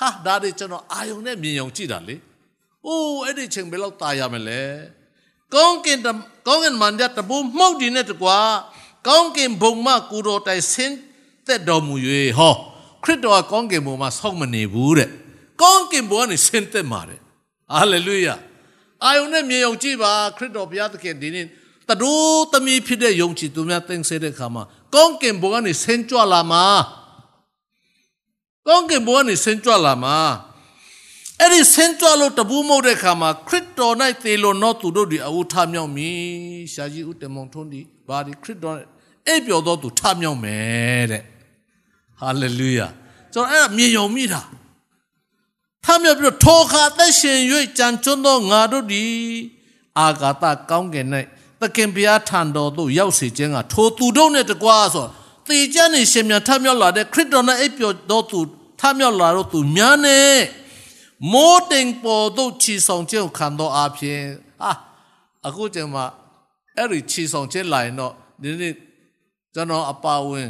[0.00, 2.16] ဟာဒါတွေကျွန်တော်အာယုံနဲ့မြင်ယုံကြည့်တာလေ
[2.86, 4.62] အိုးအဲ့ဒီချိန်ဘယ်လောက်ตายရမလဲ
[5.54, 6.08] ကောင်းကင်တ
[6.46, 8.38] ကောင်းကင်မန်တဲ့တဘိုးမှုတ်ဒီနဲ့တကွာ
[9.06, 10.96] ကောင်းကင်ဘုံမကူတော်တိုင်ဆင်း
[11.46, 11.94] သက်တော်မူ၍
[12.38, 12.54] ဟော
[13.04, 15.10] ခရစ်တော်ကကောင်းကင်ဘုံမှာဆောက်မနေဘူးတဲ့
[15.61, 17.19] ကောင်းကင်ဘုံကနေဆင်းသက်မှာတဲ့
[17.73, 18.35] ဟာလေလုယာ
[19.03, 21.45] အာယုန်နဲ့မြေယုံကြည့်ပါခရစ်တော်ဘုရားသခင်ဒီနေ့
[21.89, 24.63] တဒိုးသမီးဖြစ်တဲ့ယုံကြည်သူများသိစေတဲ့အခါမှာ
[24.95, 26.65] ကောင်းကင်ဘုံကနေဆင်းကြွလာမှာ
[28.67, 30.17] ကောင်းကင်ဘုံကနေဆင်းကြွလာမှာ
[31.39, 36.21] အဲ့ဒီဆင်းကြွလို့တပူးမဟုတ်တဲ့အခါမှာခရစ်တော်၌သေလို့တော့သူတို့ဒီအဝထမြောက်မည်
[36.73, 38.77] ရှာကြီးဦးတမုံထွန်းဒီဘာဒီခရစ်တော်
[39.27, 41.23] အဲ့ပြောတော့သူထမြောက်မယ်တဲ့
[42.19, 42.87] ဟာလေလုယာ
[43.33, 44.41] ကျွန်တော်အဲ့မြင်ယုံမိတာ
[45.85, 47.39] ထမြောက်ပြီးတော့ထောခါသက်ရှင်၍
[47.77, 49.05] ကြံကျွန်းသောငါတို့ဒီ
[49.99, 51.07] အာဂါတကောင်းကင်၌
[51.59, 55.07] သခင်ဘုရားထံတော်သို့ရောက်စေခြင်းကထိုသူတို့နဲ့တကွာဆို
[55.47, 58.39] တေကြနေရှင်မြတ်ထမြောက်လာတဲ့ခရစ်တော်နဲ့အိပ်ပျော်တော်သူ
[58.79, 60.35] ထမြောက်လာတော့သူများနဲ့
[61.31, 64.19] မိုးတင်ပေါ်သို့ခြီဆောင်ခြင်းခံတော်အဖြစ်
[64.63, 64.71] အာ
[65.47, 66.01] အခုကျမှ
[66.77, 68.73] အဲ့ဒီခြီဆောင်ခြင်းလာရင်တော့ဒီနေ့
[69.53, 70.49] ကျွန်တော်အပါဝင်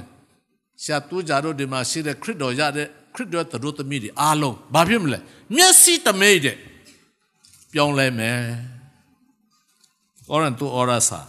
[0.83, 5.19] ရှာတူကြတော့ဒီမှာရှိတဲ့ခရစ်တော်ရတဲ့ ခရစ်တော်တို့သမီးတွေအားလုံးဘာဖြစ်မလဲ
[5.55, 6.57] မျက်စိတမိတ်တဲ့
[7.73, 8.37] ပြောင်းလဲမယ်
[10.27, 11.19] ကောရန်တူအော်ရစာ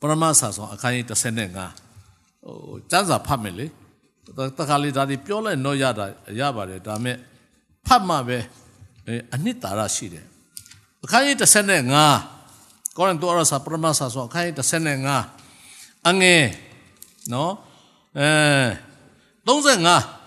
[0.00, 3.66] ပရမစာဆောင်အခန်းကြီး35ဟိုစံစာဖတ်မယ်လေ
[4.58, 6.06] တခါလေဒါဒီပြောလိုက်တော့ရတာ
[6.40, 7.16] ရပါတယ်ဒါမဲ့
[7.86, 8.38] ဖတ်မှပဲ
[9.34, 10.24] အနှစ်သာရရှိတယ်
[11.04, 11.36] အခန်းကြီး
[12.14, 14.54] 35ကောရန်တူအော်ရစာပရမစာဆောင်အခန်းကြီး
[15.42, 16.44] 35အငယ်
[17.32, 17.52] နော်
[18.18, 18.28] အဲ
[19.46, 20.25] 35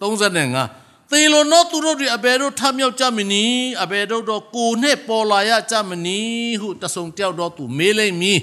[0.00, 8.38] 35သေလိုနောသူတို့တွေအဘယ်တို့ထမြောက်ကြမနည်းအဘယ်တို့တော့ကိုနဲ့ပေါ်လာရကြမနည်းဟုတဆုံတယောက်တော့သူမေးလိုက်မည်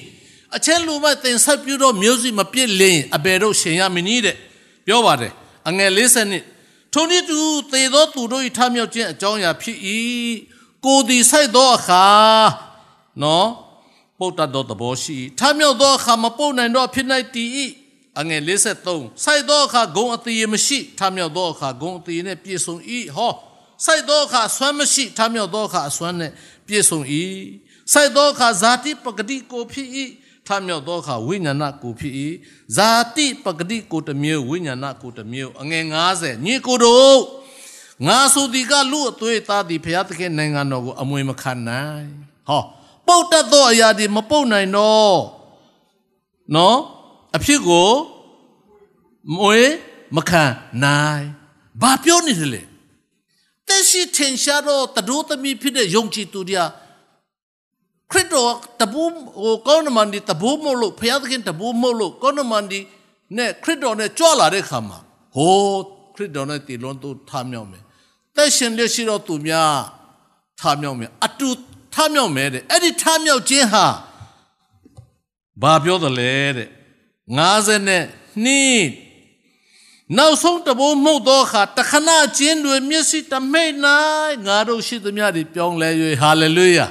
[0.55, 4.35] အချက်လူမတင်ဆက်ပြတော့မျိုးစိမပြစ်လင်းအဘယ်တို့ရှင်ရမနည်းတဲ့
[4.87, 5.33] ပြောပါတယ်
[5.69, 6.43] အငယ်40နှစ်
[6.93, 7.39] ထိုနည်းသူ
[7.71, 9.77] သေသောသူတို့၏ထမြောက်ခြင်းအကြောင်းအရာဖြစ်၏
[10.85, 12.05] ကိုဒီဆိုင်သောအခါ
[13.23, 13.47] နော်
[14.19, 17.49] ပုတ်တတ်သောသဘောရှိထမြောက်သောအခါမပုတ်နိုင်တော့ဖြစ်၌တည်၏
[18.19, 22.75] အငယ်53စိုက်သောအခါဂုံအတီးမရှိထမြောက်သောအခါဂုံအတီးနဲ့ပြည့်စုံ၏
[23.15, 23.33] ဟော
[23.85, 26.31] စိုက်သောအခါဆွမ်းမရှိထမြောက်သောအခါအစွမ်းနဲ့
[26.67, 26.99] ပြည့်စုံ၏
[27.93, 29.89] စိုက်သောအခါဇာတိပဂတိကိုဖြစ်၏
[30.47, 32.13] ထမြောက်သောအခါဝိညာဏကိုဖြစ်၏
[32.77, 35.83] ဇာတိပဂတိကိုတစ်မျိုးဝိညာဏကိုတစ်မျိုးအငယ်
[36.15, 37.19] 90ညီကိုတို့
[38.07, 42.09] ငါဆိုဒီကလူအသွေးသားသည်ဘုရားသခင်နိုင်ငံတော်ကိုအမွေမခံနိုင်
[42.49, 42.61] ဟော
[43.07, 45.17] ပုတ်တတ်သောအရာဒီမပုတ်နိုင်တော့
[46.55, 46.77] နော်
[47.37, 47.89] အဖြစ်ကို
[49.37, 49.59] မွေ
[50.15, 50.43] မခံ
[50.83, 51.25] နိုင်
[51.81, 52.61] ဘာပြောနေတယ်လဲ
[53.67, 56.63] တက်ရှိထင်ရှားတော့တဒိုးသမီးဖြစ်တဲ့ယုံကြည်သူတွေက
[58.11, 62.79] ခရစ်တော်တပူးဟိုကောင်းနမန်ဒီတပူးမို့လို့ဖျားသခင်တပူးမို့လို့ကောင်းနမန်ဒီ
[63.37, 64.97] နဲ့ခရစ်တော်နဲ့ကြွလာတဲ့ခါမှာ
[65.35, 65.55] ဟို
[66.15, 67.83] ခရစ်တော်နဲ့တည်လွန်သူထားမြောက်မယ်
[68.35, 69.75] တက်ရှင်လက်ရှိတော့သူများ
[70.59, 71.49] ထားမြောက်မယ်အတူ
[71.93, 73.85] ထားမြောက်မယ်တဲ့အဲ့ဒီထားမြောက်ခြင်းဟာ
[75.61, 76.69] ဘာပြောတယ်လဲတဲ့
[77.27, 78.03] 50နဲ့
[78.43, 78.85] နှစ်
[80.17, 83.73] နောက်ဆုံးတဘိုးမှုတ်သောအခါတခဏချင်းတွေမျက်စိတမိတ်၌
[84.45, 85.89] ငါတို့ရှိသမျှတွေပြောင်းလဲ၍
[86.21, 86.87] ဟာလေလုယာ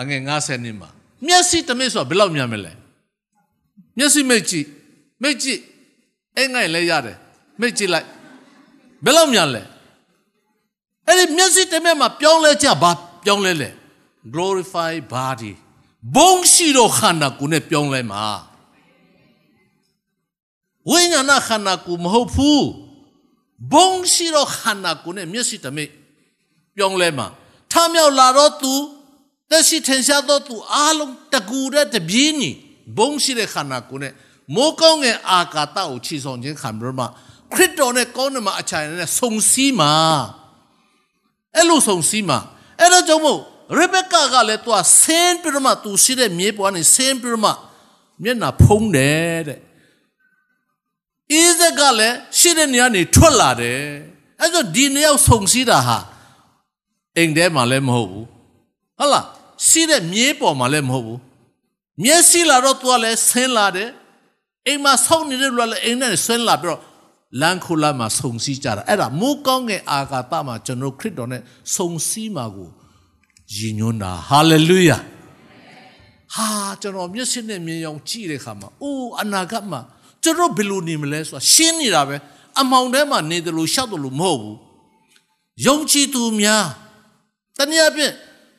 [0.00, 0.88] အငယ်90နှစ်မှာ
[1.26, 2.72] မျက်စိတမိတ်ဆိုတာဘယ်လောက်များမလဲ
[3.98, 4.66] မျက်စိမိတ်ကြည့်
[5.22, 5.60] မိတ်ကြည့်
[6.36, 7.16] အဲ့ငိုင်လဲရတယ်
[7.60, 8.06] မိတ်ကြည့်လိုက်
[9.04, 9.62] ဘယ်လောက်များလဲ
[11.06, 12.90] အဲ့ဒီမျက်စိတမိတ်မှာပြောင်းလဲကြဘာ
[13.24, 13.70] ပြောင်းလဲလဲ
[14.34, 15.52] glorify body
[16.16, 18.24] ဘုံရှိတော့ခန္ဓာကိုယ်နဲ့ပြောင်းလဲမှာ
[20.90, 22.66] ဝိညာဏခန္ဓာကိုယ်မဟုတ်ဘူး
[23.72, 25.90] ဘုံရှိတော့ခန္ဓာကိုယ်နဲ့မျက်စိတမိတ်
[26.76, 27.26] ပြောင်းလဲမှာ
[27.72, 28.74] ထမြောက်လာတော့သူ
[29.50, 32.56] သက်ရှိထင်ရှားတော့သူအားလုံးတကူတဲ့တပြင်းကြီး
[32.98, 34.12] ဘုံရှိတဲ့ခန္ဓာကိုယ်နဲ့
[34.54, 37.06] မိုးကောင်းငယ်အာကာသကိုခြေဆောင်ခြင်းခံပြီးတော့မှ
[37.54, 39.92] ခရစ်တော်နဲ့ကောင်းတယ်မှာအချိုင်နဲ့ဆုံစည်းမှာ
[41.56, 42.38] အဲ့လိုဆုံစည်းမှာ
[42.80, 43.40] အဲ့ဒါကြောင့်မို့
[43.76, 47.52] ရေဘက်ကာကလည်းသူကဆင်းပြီးတော့မှသူရှိတဲ့မြေပေါ်ကနေဆင်းပြီးတော့မှ
[48.22, 49.60] မျက်နှာဖုံးတယ်တဲ့
[51.32, 53.82] အိဇက်ကလည်းရှိတဲ့နေရာနေထွက်လာတယ်
[54.40, 55.98] အဲ့တော့ဒီနေရာဆုံစည်းတာဟာ
[57.16, 58.26] အိမ်ထဲမှာလည်းမဟုတ်ဘူး
[58.98, 59.26] ဟုတ်လား
[59.68, 61.20] ရှိတဲ့မြေပေါ်မှာလည်းမဟုတ်ဘူး
[62.04, 63.90] မျက်စိလာတော့သူကလည်းဆင်းလာတယ်
[64.66, 66.80] အိမ်မှာဆောင်းနေတဲ့လူကလည်းအိမ်နဲ့ဆင်းလာပြီးတော့
[67.40, 71.42] လမ်းခုလာမှာဆုံစည်းကြတာအဲ့ဒါမိုးကောင်းငယ်အာဂါတမှာကျွန်တော်ခရစ်တော်နဲ့
[71.76, 72.68] ဆုံစည်းမှာကို
[73.56, 74.96] ရည်ညွှန်းတာဟာလေလုယာ
[76.34, 76.48] ဟာ
[76.80, 79.80] ကျွန်တော်မျက်စိနဲ့မြင်အောင်ကြည့်တဲ့အခါမှာအိုးအနာဂတ်မှာ
[80.22, 82.16] ကျွန်တော်ဘယ်လိုနေမလဲဆိုတာရှင်းနေတာပဲ
[82.60, 84.56] အမောင်ထဲမှာနေတယ်လို့ရှောက်တယ်လို့မဟုတ်ဘူး
[85.66, 86.66] ယုံကြည်သူများ
[87.58, 88.12] တနည်းအားဖြင့်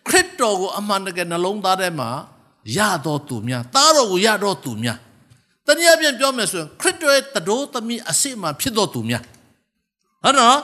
[0.08, 2.10] ခရစ်တော်ကိုအမှန်တကယ်နှလုံးသားထဲမှာ
[2.78, 4.98] ရတော်သူများသားတော်ကိုရတော်သူများ
[5.66, 9.24] တနည်းအားဖြင့်ပြောမယ်ဆိုရင်ခရစ်တော်ရဲ့တတော်သမီးအစစ်မှဖြစ်တော်သူများ
[10.24, 10.58] ဟုတ်နော်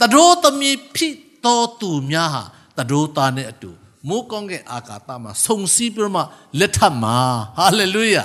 [0.00, 1.14] တတော်သမီးဖြစ်
[1.46, 2.42] တော်သူများဟာ
[2.76, 3.70] တတော်သားနဲ့အတူ
[4.08, 6.22] မိုးကောင်းကင်အာကာသမှာဆုံစည်းပြီးမှ
[6.60, 7.16] လက်ထပ်မှာ
[7.58, 8.24] ဟာလေလုယာ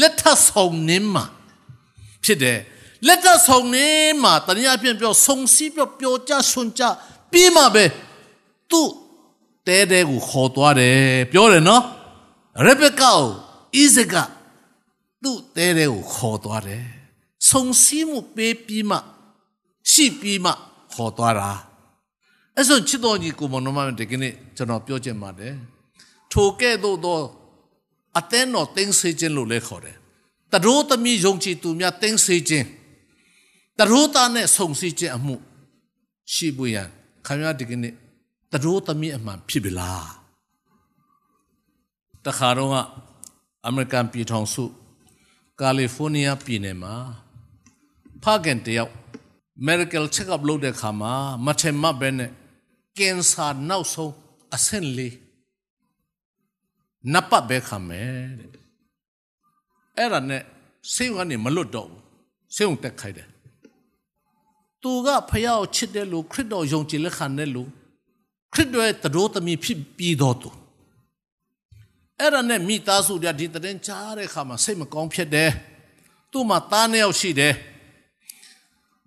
[0.00, 1.24] လက်ထပ်ဆောင်နေမှာ
[2.24, 2.58] ဖြစ်တယ်
[3.06, 3.88] လက်ထပ်ဆောင်နေ
[4.22, 6.82] မှာတနည်းအားဖြင့်ပြောဆုံစည်းပြောပြောကြဆွန်ကြ
[7.32, 7.84] ပြီးမှပဲ
[8.70, 8.88] သူ့
[9.66, 10.98] တဲတဲကိုခေါ်သွားတယ်
[11.32, 11.82] ပြောတယ်နော်
[12.64, 13.28] ရေဘက်ကာကို
[13.76, 14.14] ဣဇက်က
[15.22, 16.84] သူ့တဲတဲကိုခေါ်သွားတယ်
[17.50, 18.96] ဆုံစည်းမှုပေးပြီးမှ
[19.90, 20.52] ရှိပြီးမှ
[20.94, 21.50] ခေါ်သွားတာ
[22.58, 25.54] အဲ့ဆိုချစ်တော်ကြီးကိုမတော်မတကယ်နဲ့ကျွန်တော်ပြောချင်ပါတယ်
[26.32, 27.18] ထိုကဲ့သို့သော
[28.18, 29.96] အသင်းတော်တင်းစေခြင်းလို့လည်းခေါ်တယ်
[30.52, 32.66] တရိုးသမီးယုံကြည်သူများတင်းစေခြင်း
[33.78, 35.36] တရိုးသားနဲ့ဆုံစည်းခြင်းအမှု
[36.32, 36.88] ရှိပွေရန်
[37.26, 37.94] ခမရဒီကနေ့
[38.52, 40.08] တရိုးသမီးအမှန်ဖြစ်ပြီလား
[42.24, 42.76] တခါတော့က
[43.66, 44.64] အမေရိကန်ပြည်ထောင်စု
[45.60, 46.94] ကာလီဖိုးနီးယားပြည်နယ်မှာ
[48.22, 48.92] ဖခင်တယောက်
[49.66, 51.12] medical check up လုပ်တဲ့အခါမှာ
[51.44, 52.30] မထင်မှတ်ပဲနဲ့
[52.98, 54.14] ကင်ဆာနောက်ဆုံး
[54.54, 55.14] အဆင့်လေး
[57.12, 58.48] နပ်ပတ်ပဲခံမယ်တဲ့
[59.96, 60.42] အဲ့ဒါနဲ့
[60.94, 62.02] ဆေးကနေမလွတ်တော့ဘူး
[62.54, 63.28] ဆေးုံတက်ခိုက်တယ်
[64.82, 67.68] သူကဖျားကိုချစ်တယ်လို့ခရစ်တော်ယုံကြည်လက်ခံတယ်လို့
[68.54, 70.50] ခရစ်တော်ရဲ့တရိုးသမီးဖြစ်ပြီးတော့သူ
[72.20, 75.50] အဲ့ဒါနဲ့မိသားစုတွေဒီတရင်ကြားတဲ့အခါမှာစိတ်မကောင်းဖြစ်တယ်
[76.32, 77.54] သူ့မှာသားနှစ်ယောက်ရှိတယ်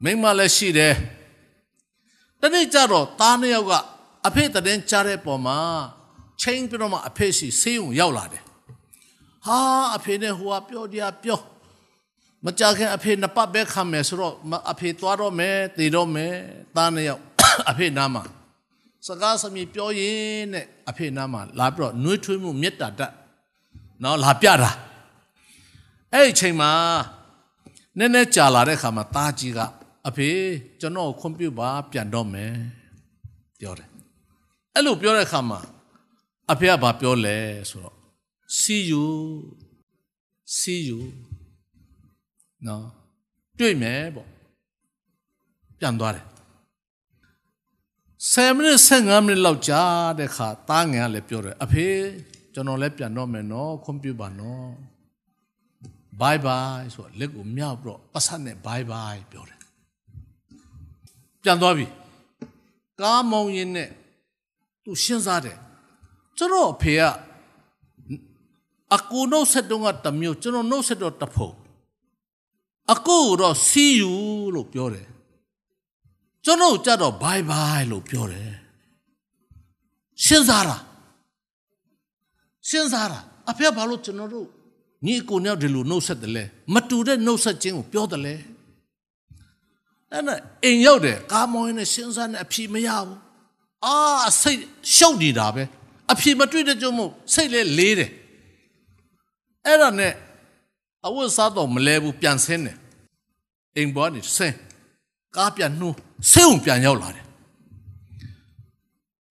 [0.04, 0.94] မိန်းမလည်းရှိတယ်
[2.42, 3.74] တနေ့ကျတော့သားနှစ်ယောက်က
[4.28, 5.58] အဖေတရင်ကြားတဲ့ပုံမှာ
[6.42, 8.44] ချိန်ပြီးတော့မှအဖေစီဆေးရုံရောက်လာတယ်
[9.46, 9.60] ဟာ
[9.96, 11.40] အဖေနဲ့ဟိုကပြောတရားပြော
[12.46, 14.34] မကြခင်အဖေနှစ်ပတ်ပဲခံမယ်ဆိုတော့
[14.72, 16.34] အဖေသွားတော့မယ်တည်တော့မယ်
[16.76, 17.22] သားနှစ်ယောက်
[17.70, 18.24] အဖေနားမှာ
[19.08, 23.14] စကားစမြည်ပြောရင်နဲ့အဖေနားမှာလာပြီးတော့နှွေးထွေးမှုမေတ္တာတတ်
[24.04, 24.72] နော်လာပြတာ
[26.14, 26.72] အဲ့ဒီချိန်မှာ
[27.98, 29.60] နည်းနည်းကြာလာတဲ့ခါမှာသားကြီးက
[30.08, 30.30] အဖေ
[30.82, 32.54] ကျွန်တော်ခွင့်ပြုပါပြန်တော့မယ်
[33.60, 33.90] ပြောတယ်
[34.74, 35.60] အဲ့လိုပြောတဲ့ခါမှာ
[36.52, 37.38] အဖေကဘာပြောလဲ
[37.70, 37.98] ဆိုတော့
[38.60, 39.06] see you
[40.58, 41.00] see you
[42.68, 42.86] နော်
[43.60, 44.30] တွေ့မယ်ပေါ့
[45.80, 46.26] ပြန်သွားတယ်
[48.34, 49.84] 10မိနစ်15မိနစ်လောက်ကြာ
[50.20, 51.88] တဲ့ခါတားငယ်ကလည်းပြောတယ်အဖေ
[52.54, 54.68] ကျွန်တော်လည်းပြန်တော့မယ်နော်ခွန်ပြပါနော်
[56.22, 59.61] bye bye ဆိုတော့လက်ကိုမြောက်ပြီးတော့ပတ်ဆက်နဲ့ bye bye ပြောတယ်
[61.44, 61.86] ပြန်သွားပြီ
[63.00, 63.90] ကားမောင်းရင်နဲ့
[64.84, 65.58] သူရှင်းစားတယ်
[66.38, 67.02] ကျွန်တော်အဖေက
[68.96, 71.52] အကူနှုတ်ဆက်တော့ကတမျိုးကျွန်တော်နှုတ်ဆက်တော့တဖုံ
[72.94, 74.14] အကူတော့ see you
[74.56, 75.08] လို့ပြောတယ်
[76.46, 78.52] ကျွန်တော်ကြတော့ bye bye လို့ပြောတယ်
[80.26, 80.78] ရှင်းစားတာ
[82.68, 83.20] ရှင်းစားတာ
[83.50, 84.48] အဖေဘာလို့ကျွန်တော်တို့
[85.06, 88.36] ညီကိုညောက်ဒီလိုနှုတ်ဆက်တယ်လဲမတူတဲ့နှုတ်ဆက်ခြင်းကိုပြောတယ်လဲ
[90.14, 93.20] အဲ့ဒါအိမ်ရောက်တယ်ကားမောင်းနေရှင်းစားနေအဖြေမရဘူး
[93.86, 93.96] အာ
[94.42, 94.62] စိတ်
[94.96, 95.64] ရှုပ်နေတာပဲ
[96.12, 98.12] အဖြေမတွေ့တဲ့ကြောင့်မို့စိတ်လဲလေးတယ်
[99.66, 100.14] အဲ့ဒါနဲ့
[101.06, 102.78] အဝတ်စားတော့မလဲဘူးပြန်ဆင်းတယ်
[103.76, 104.56] အိမ်ပေါ်နေဆင်း
[105.36, 105.96] ကားပြန်နှိုး
[106.32, 107.26] ဆင်းုံပြန်ရောက်လာတယ်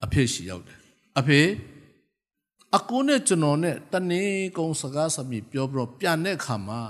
[0.04, 0.78] အဖေရှိရောက်တယ်
[1.18, 1.40] အဖေ
[2.76, 6.80] အကိုနဲ့ကျွန်တော်နဲ့တနေ့ကုန်းစကားစမြည်ပြောပြီးတော့ပြန်တဲ့ခါမှာ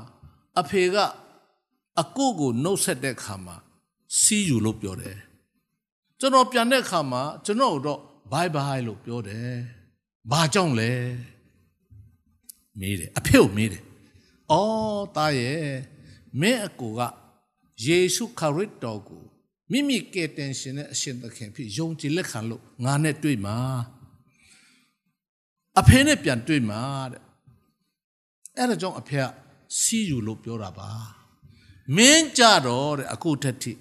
[0.61, 0.97] အဖေက
[2.01, 3.57] အကိုကိုနှုတ်ဆက်တဲ့ခါမှာ
[4.19, 5.19] စီးယူလို့ပြောတယ်
[6.21, 8.01] ကျွန်တော်ပြန်တဲ့ခါမှာကျွန်တော်တော့
[8.33, 9.53] bye bye လို့ပြောတယ်
[10.31, 10.93] ဘာကြောင့်လဲ
[12.81, 13.83] မေးတယ်အဖေကိုမေးတယ်
[14.53, 15.65] အော်တာရဲ့
[16.41, 17.01] မင်းအကိုက
[17.85, 19.23] ယေရှုခရစ်တော်ကို
[19.71, 23.59] မိမိကယ်တင်ရှင်နဲ့အရှင်သခင်ဖြစ်ယုံကြည်လက်ခံလို့ငါနဲ့တွေ့မှာ
[25.81, 26.83] အဖေနဲ့ပြန်တွေ့မှာ
[27.13, 27.23] တဲ့
[28.57, 29.25] အဲ့ဒါကြောင့်အဖေက
[29.81, 30.91] စီးယူလို့ပြောတာပါ
[31.97, 33.73] မင်းကြတော့တဲ့အခုထက်ထိ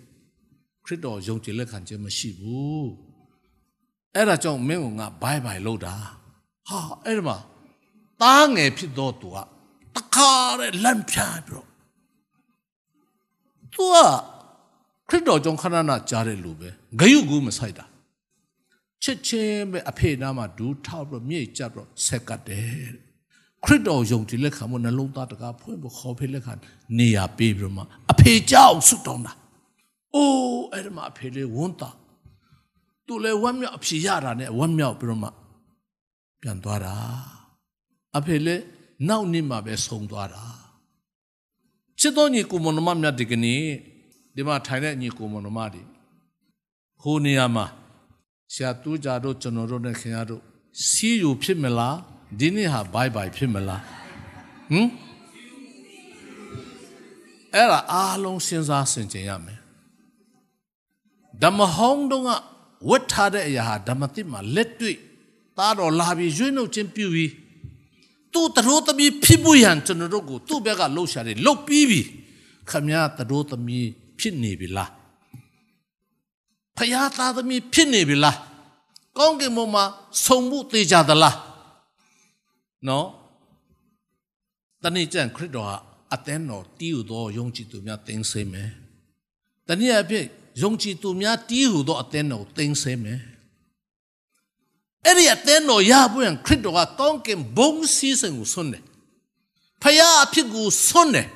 [0.90, 2.90] ခရစ်တော်ယုံကြည်လက်ခံခြင်းမရှိဘူး
[4.16, 5.96] အဲ့ဒါကြောင့်မင်းကငါဘိုင်ဘိုင်လို့တာ
[6.68, 7.38] ဟာအဲ့ဒီမှာ
[8.22, 9.38] တားငယ်ဖြစ်တော့သူက
[9.96, 11.68] တခါတဲ့လမ်းပြပြီးတော့
[13.74, 13.96] သူက
[15.10, 16.70] ခရစ်တော်ကြောင့်ခဏနာကြားတဲ့လူပဲ
[17.00, 17.86] ဂယုကူမဆိုင်တာ
[19.04, 22.92] ချစ်ချင်းပဲအဖေနာမှာဒူးထောက်ပြီးမြေကြပ်တော့ဆက်ကတ်တယ်
[23.64, 26.54] ခရစ်တော်ယုံကြည်လက်ခံမှုနှလုံးသားတကားဖွင့်ဖို့ခေါ်ဖေးလက်ခံ
[26.98, 29.34] နေရပေးပြီးတော့မှအဖေကြောက်ဆွတ်တောင်းတာ
[30.16, 31.89] အိုးအဲ့ဒီမှာအဖေလေးဝန်းတာ
[33.07, 35.30] သူလည်းဝမ်းမြောက်အဖြေရတာနဲ့ဝမ်းမြောက်ပြီးတော့မှ
[36.41, 36.95] ပြန်သွားတာ
[38.18, 38.64] အဖေလည်း
[39.07, 40.43] နောက်နေ့မှပဲဆုံးသွားတာ
[41.99, 43.62] ချစ်တော်ညီကိုမနမမြတ်ဒီကနေ့
[44.36, 45.84] ဒီမှာထိုင်တဲ့ညီကိုမနမတွေ
[47.01, 47.66] ဟိုနေရာမှာ
[48.53, 50.41] ဆရာတူးကြတို့ကျွန်တော်တို့နဲ့ခင်ဗျားတို့
[50.89, 51.97] စီယူဖြစ်မလား
[52.39, 53.82] ဒီနေ့ဟာဘိုင်ဘိုင်ဖြစ်မလား
[54.72, 54.89] ဟမ်
[57.53, 59.59] အဲ့ဒါအားလုံးစဉ်းစားဆင်ခြင်ရမယ်
[61.44, 62.30] ဓမ္မဟောင်းတုန်းက
[62.90, 64.98] ဝတ်ထားတဲ့အရာဟာဓမ္မတိမှာလက်တွေ့
[65.58, 67.32] သားတော်လာပြီးရွေးနှုတ်ခြင်းပြုပြီး
[68.34, 72.02] သူ့တရိုးသမီးဖြစ်ဖို့ရန်ကျွန်တော်တို့ကိုသူ့ဘက်ကလှုပ်ရှားတယ်လှုပ်ပြီးပြီ
[72.70, 73.88] ခမည်းတရိုးသမီး
[74.20, 74.92] ဖြစ်နေပြီလား
[76.78, 78.38] ဖယားသားသမီးဖြစ်နေပြီလား
[79.18, 79.84] ကောင်းကင်ဘုံမှာ
[80.26, 81.38] ဆုံမှုသေးကြသလား
[82.88, 83.08] နော်
[84.84, 85.76] တနေ့ကျန်ခရစ်တော်ဟာ
[86.14, 88.72] အသင်းတော်တီးဟူသောယုံကြည်သူများတင်းဆင်းမယ်
[89.68, 90.28] တနည်းအားဖြင့်
[90.62, 93.20] ယုံကြည်သူများတီးဟူသောအသင်းတော်ကိုတင်းဆင်းမယ်
[95.05, 98.84] အဲ့ဒီအသင်းတော်ရဖို့ရန်ခရစ်တော်ကကောင်းကင်ဘုံစီးစံကိုဆွန်းတယ်
[99.82, 101.28] ဖယားအဖြစ်ကိုဆွန်းတယ်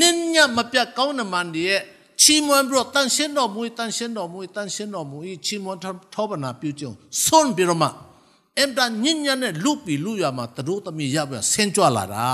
[0.00, 1.82] နင်းညမပြတ်ကောင်းနမန်ဒီရဲ့
[2.20, 5.78] ချီးမွမ်းပြီးတော့တန်ရှင်းတော်မူတန်ရှင်းတော်မူတန်ရှင်းတော်မူချီးမွမ်း
[6.14, 6.90] ထောပနာပြုကြုံ
[7.24, 7.88] ဆွန်းပြီးတော့မှ
[8.58, 12.28] အမ်တန်ညဉ့်ညံ့နဲ့လူပီလူရမှာတတို့သမီးရပြန်ဆင်းကြွလာတာ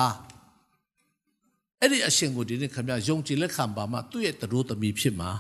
[1.81, 5.31] အဲ့ဒီအရှင်ကိုဒီနေ့ခင်ဗျာယုံကြည်လက်ခံပါမှသူ့ရဲ့တတို့သမီးဖြစ်မှာ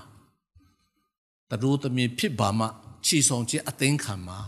[1.53, 2.67] တတို့သမီးဖြစ်ပါမှ
[3.07, 4.39] ချီဆောင်ခြင်းအသိမ်းခံမှာ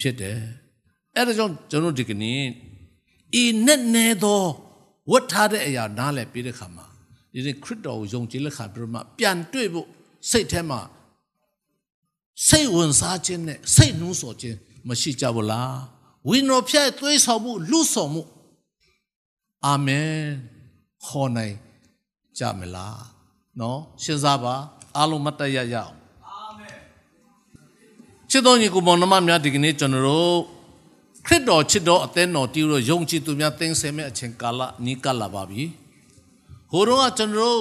[0.00, 0.38] ဖြစ်တယ်
[1.14, 2.40] အဲ့ဒါကြောင့်ကျွန်တော်ဒီကနေ့
[3.42, 4.42] ဤနဲ့နေသော
[5.10, 6.86] ဝတ်ထားတဲ့အရာနားလည်ပြီးတဲ့ခါမှာ
[7.32, 9.86] ဒီနေ့ခရစ်တော်ကိုယုံကြည်လက်ခံပြီးတော့မှပြန်တွေ့ဖို့
[10.30, 10.80] စိတ်ထဲမှာ
[12.48, 14.56] စိတ်ဝင်စားခြင်းနဲ့စိတ်နှူးဆော်ခြင်း
[14.88, 15.76] မရှိကြဘူးလား
[16.28, 18.22] ဝိညာဉ်ဖြတ်သွေးဆောင်မှုလူဆောင်မှု
[19.66, 20.12] အာမင်
[21.06, 21.56] ခေါ်နိုင်
[22.38, 23.02] ကြမလား
[23.60, 24.54] နော်ရှင်းစားပါ
[24.96, 25.99] အားလုံးမတ်တရရအောင်
[28.31, 30.37] ချစ်တော်ညီကိုမောင်နှမများဒီကနေ့ကျွန်တော်တို့
[31.25, 35.63] ခရစ်တော်ချစ်တော်အသင်းတော်တီးလို့ယုံကြည်သူများတင်းဆဲမဲ့အချိန်ကာလနီးကပ်လာပါပြီ
[36.71, 37.59] ဟိုတော့ကကျွန်တော်တို့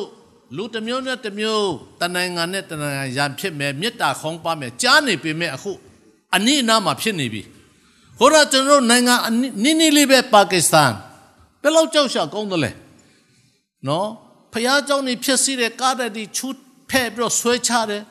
[0.57, 1.69] လူတစ်မျိုးနဲ့တစ်မျိုး
[2.01, 5.73] တနိုင်ငံနဲ့တနိုင်ငံရန်ဖြစ်မယ်မေတ္တာခေါင်းပါမယ်ကြားနေပေမဲ့အခု
[6.37, 7.43] အနည်းအနားမှာဖြစ်နေပြီ
[8.19, 9.15] ဟိုတော့ကျွန်တော်တို့နိုင်ငံ
[9.63, 10.93] နီးနီးလေးပဲပါကစ္စတန်
[11.63, 12.71] ဘယ်လောက်ကြောက်ရှာကောင်းတယ်လဲ
[13.89, 14.09] နော်
[14.53, 16.49] ဖះเจ้าနေဖြစ်စီတဲ့ကားတဲ့ဒီချူ
[16.91, 18.03] ဖဲ့ပြီးတော့ဆွဲချတယ်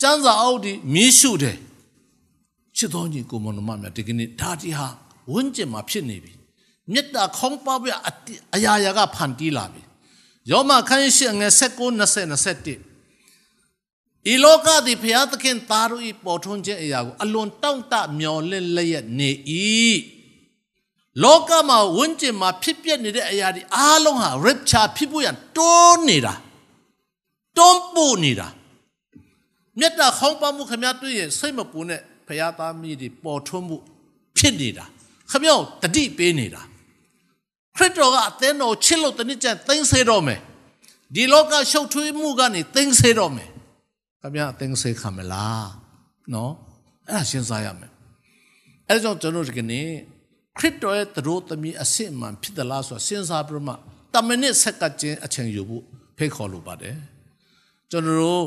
[0.00, 1.56] ကျန်းစာအုပ်ဒီမီးရှုတယ်
[2.76, 4.88] ချစ်တော်ညီကိုမနမမြတ်ဒီကနေ့ဒါတီဟာ
[5.32, 6.32] ဝန်းကျင်မှာဖြစ်နေပြီ
[6.92, 7.90] မေတ္တာခေါင်းပါပြ
[8.54, 9.82] အရာရာကဖန်တီးလာပြီ
[10.50, 11.60] ယောမခန်းရှိငယ်16
[12.00, 12.86] 20
[14.26, 19.30] 21ဤလောကသည်ဘုရားသခင်သားတို့၏ပေါ်ထွန်းခြင်းအရာကိုအလွန်တောင့်တမျော်လင့်လျက်နေ၏
[21.22, 26.34] လောကမှာဝန်းကျင်မှာဖြစ်ပျက်နေတဲ့အရာတွေအားလုံးဟာ rapture ဖြစ်ဖို့ရန်တွန်းနေတာ
[27.56, 28.48] တွန်းပို့နေတာ
[29.80, 33.76] မေတ္တာခေါင်းပါမှုခမတွေ့ရင်စိတ်မပူနဲ့ဘုရားသားမီးတွေပေါ်ထွန်းမှု
[34.36, 34.84] ဖြစ်နေတာ
[35.30, 36.62] ခမယောတတိပေးနေတာ
[37.76, 40.40] ခရစ်တော်ကအသင်းတော်ချစ်လို့တနည်းကျသိမ်းစေတော့မယ်
[41.14, 43.48] ဒီလောကရှုပ်ထွေးမှုကနေသိမ်းစေတော့မယ်
[44.22, 45.68] ခမယောအသင်းစေခံမလား
[46.34, 46.52] နော်
[47.08, 47.90] အဲ့ဒါရှင်းစားရမယ်
[48.88, 49.86] အဲ့ဒါကြောင့်ကျွန်တော်ဒီကနေ့
[50.58, 53.72] ခရစ်တော်ရဲ့သတို့သမီးအစစ်အမှန်ဖြစ်သလားဆိုတာစဉ်းစားပြီးမှ
[54.14, 55.84] တမနစ်ဆက်ကချင်းအချိန်ယူဖို့
[56.16, 56.96] ဖိတ်ခေါ်လိုပါတယ်
[57.90, 58.44] ကျွန်တော်တို့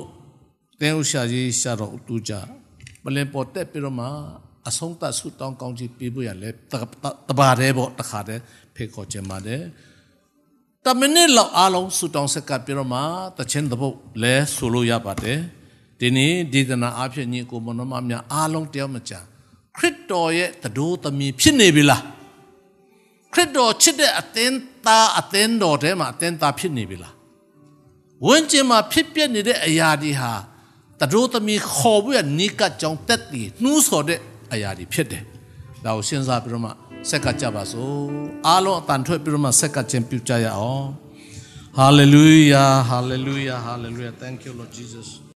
[0.81, 2.33] တင်းဥရှာကြီးရှာတော်တူကြ
[3.03, 4.07] မလင်ပေါ်တက်ပြီးတော့မှ
[4.67, 6.49] အဆုံးသတ်ဆုတောင်းကောင်းချီးပေးဖို့ရလဲ
[7.29, 8.41] တပါတဲ့ပေါ့တခါတည်း
[8.75, 9.61] ဖိတ်ခေါ်ခြင်းပါတယ်
[10.85, 12.99] တမနစ်လောက်အားလုံးဆုတောင်းဆက်ကပြီးတော့မှ
[13.37, 15.39] တခြင်းတပုတ်လဲဆိုလို့ရပါတယ်
[15.99, 19.13] ဒီနေ့ဒီကနာအဖြစ်ညီကိုမနမများအားလုံးတယောက်မကြ
[19.77, 22.03] ခရစ်တော်ရဲ့တတိုးသမီးဖြစ်နေပြီလား
[23.33, 27.13] ခရစ်တော်ချစ်တဲ့အသင်းသားအသင်းတော်ထဲမှာအသင်းသားဖြစ်နေပြီလား
[28.25, 30.31] ဝန်းကျင်မှာဖြစ်ပျက်နေတဲ့အရာတွေဟာ
[31.01, 34.19] တတိုးသမီးခေါ်ပြီးနိကကြောင့်တက်တည်နှူးဆော်တဲ့
[34.53, 35.23] အရာတွေဖြစ်တယ်။
[35.85, 36.71] ဒါကိုစဉ်းစားပြီးတော့မှ
[37.09, 37.99] ဆက်ကကြပါစို့။
[38.47, 40.87] အားလုံးအတန်ထွက်ပြီးတော့မှဆက်ကခြင်းပြုကြရအောင်။
[41.79, 45.21] Hallelujah hallelujah hallelujah thank you Lord Jesus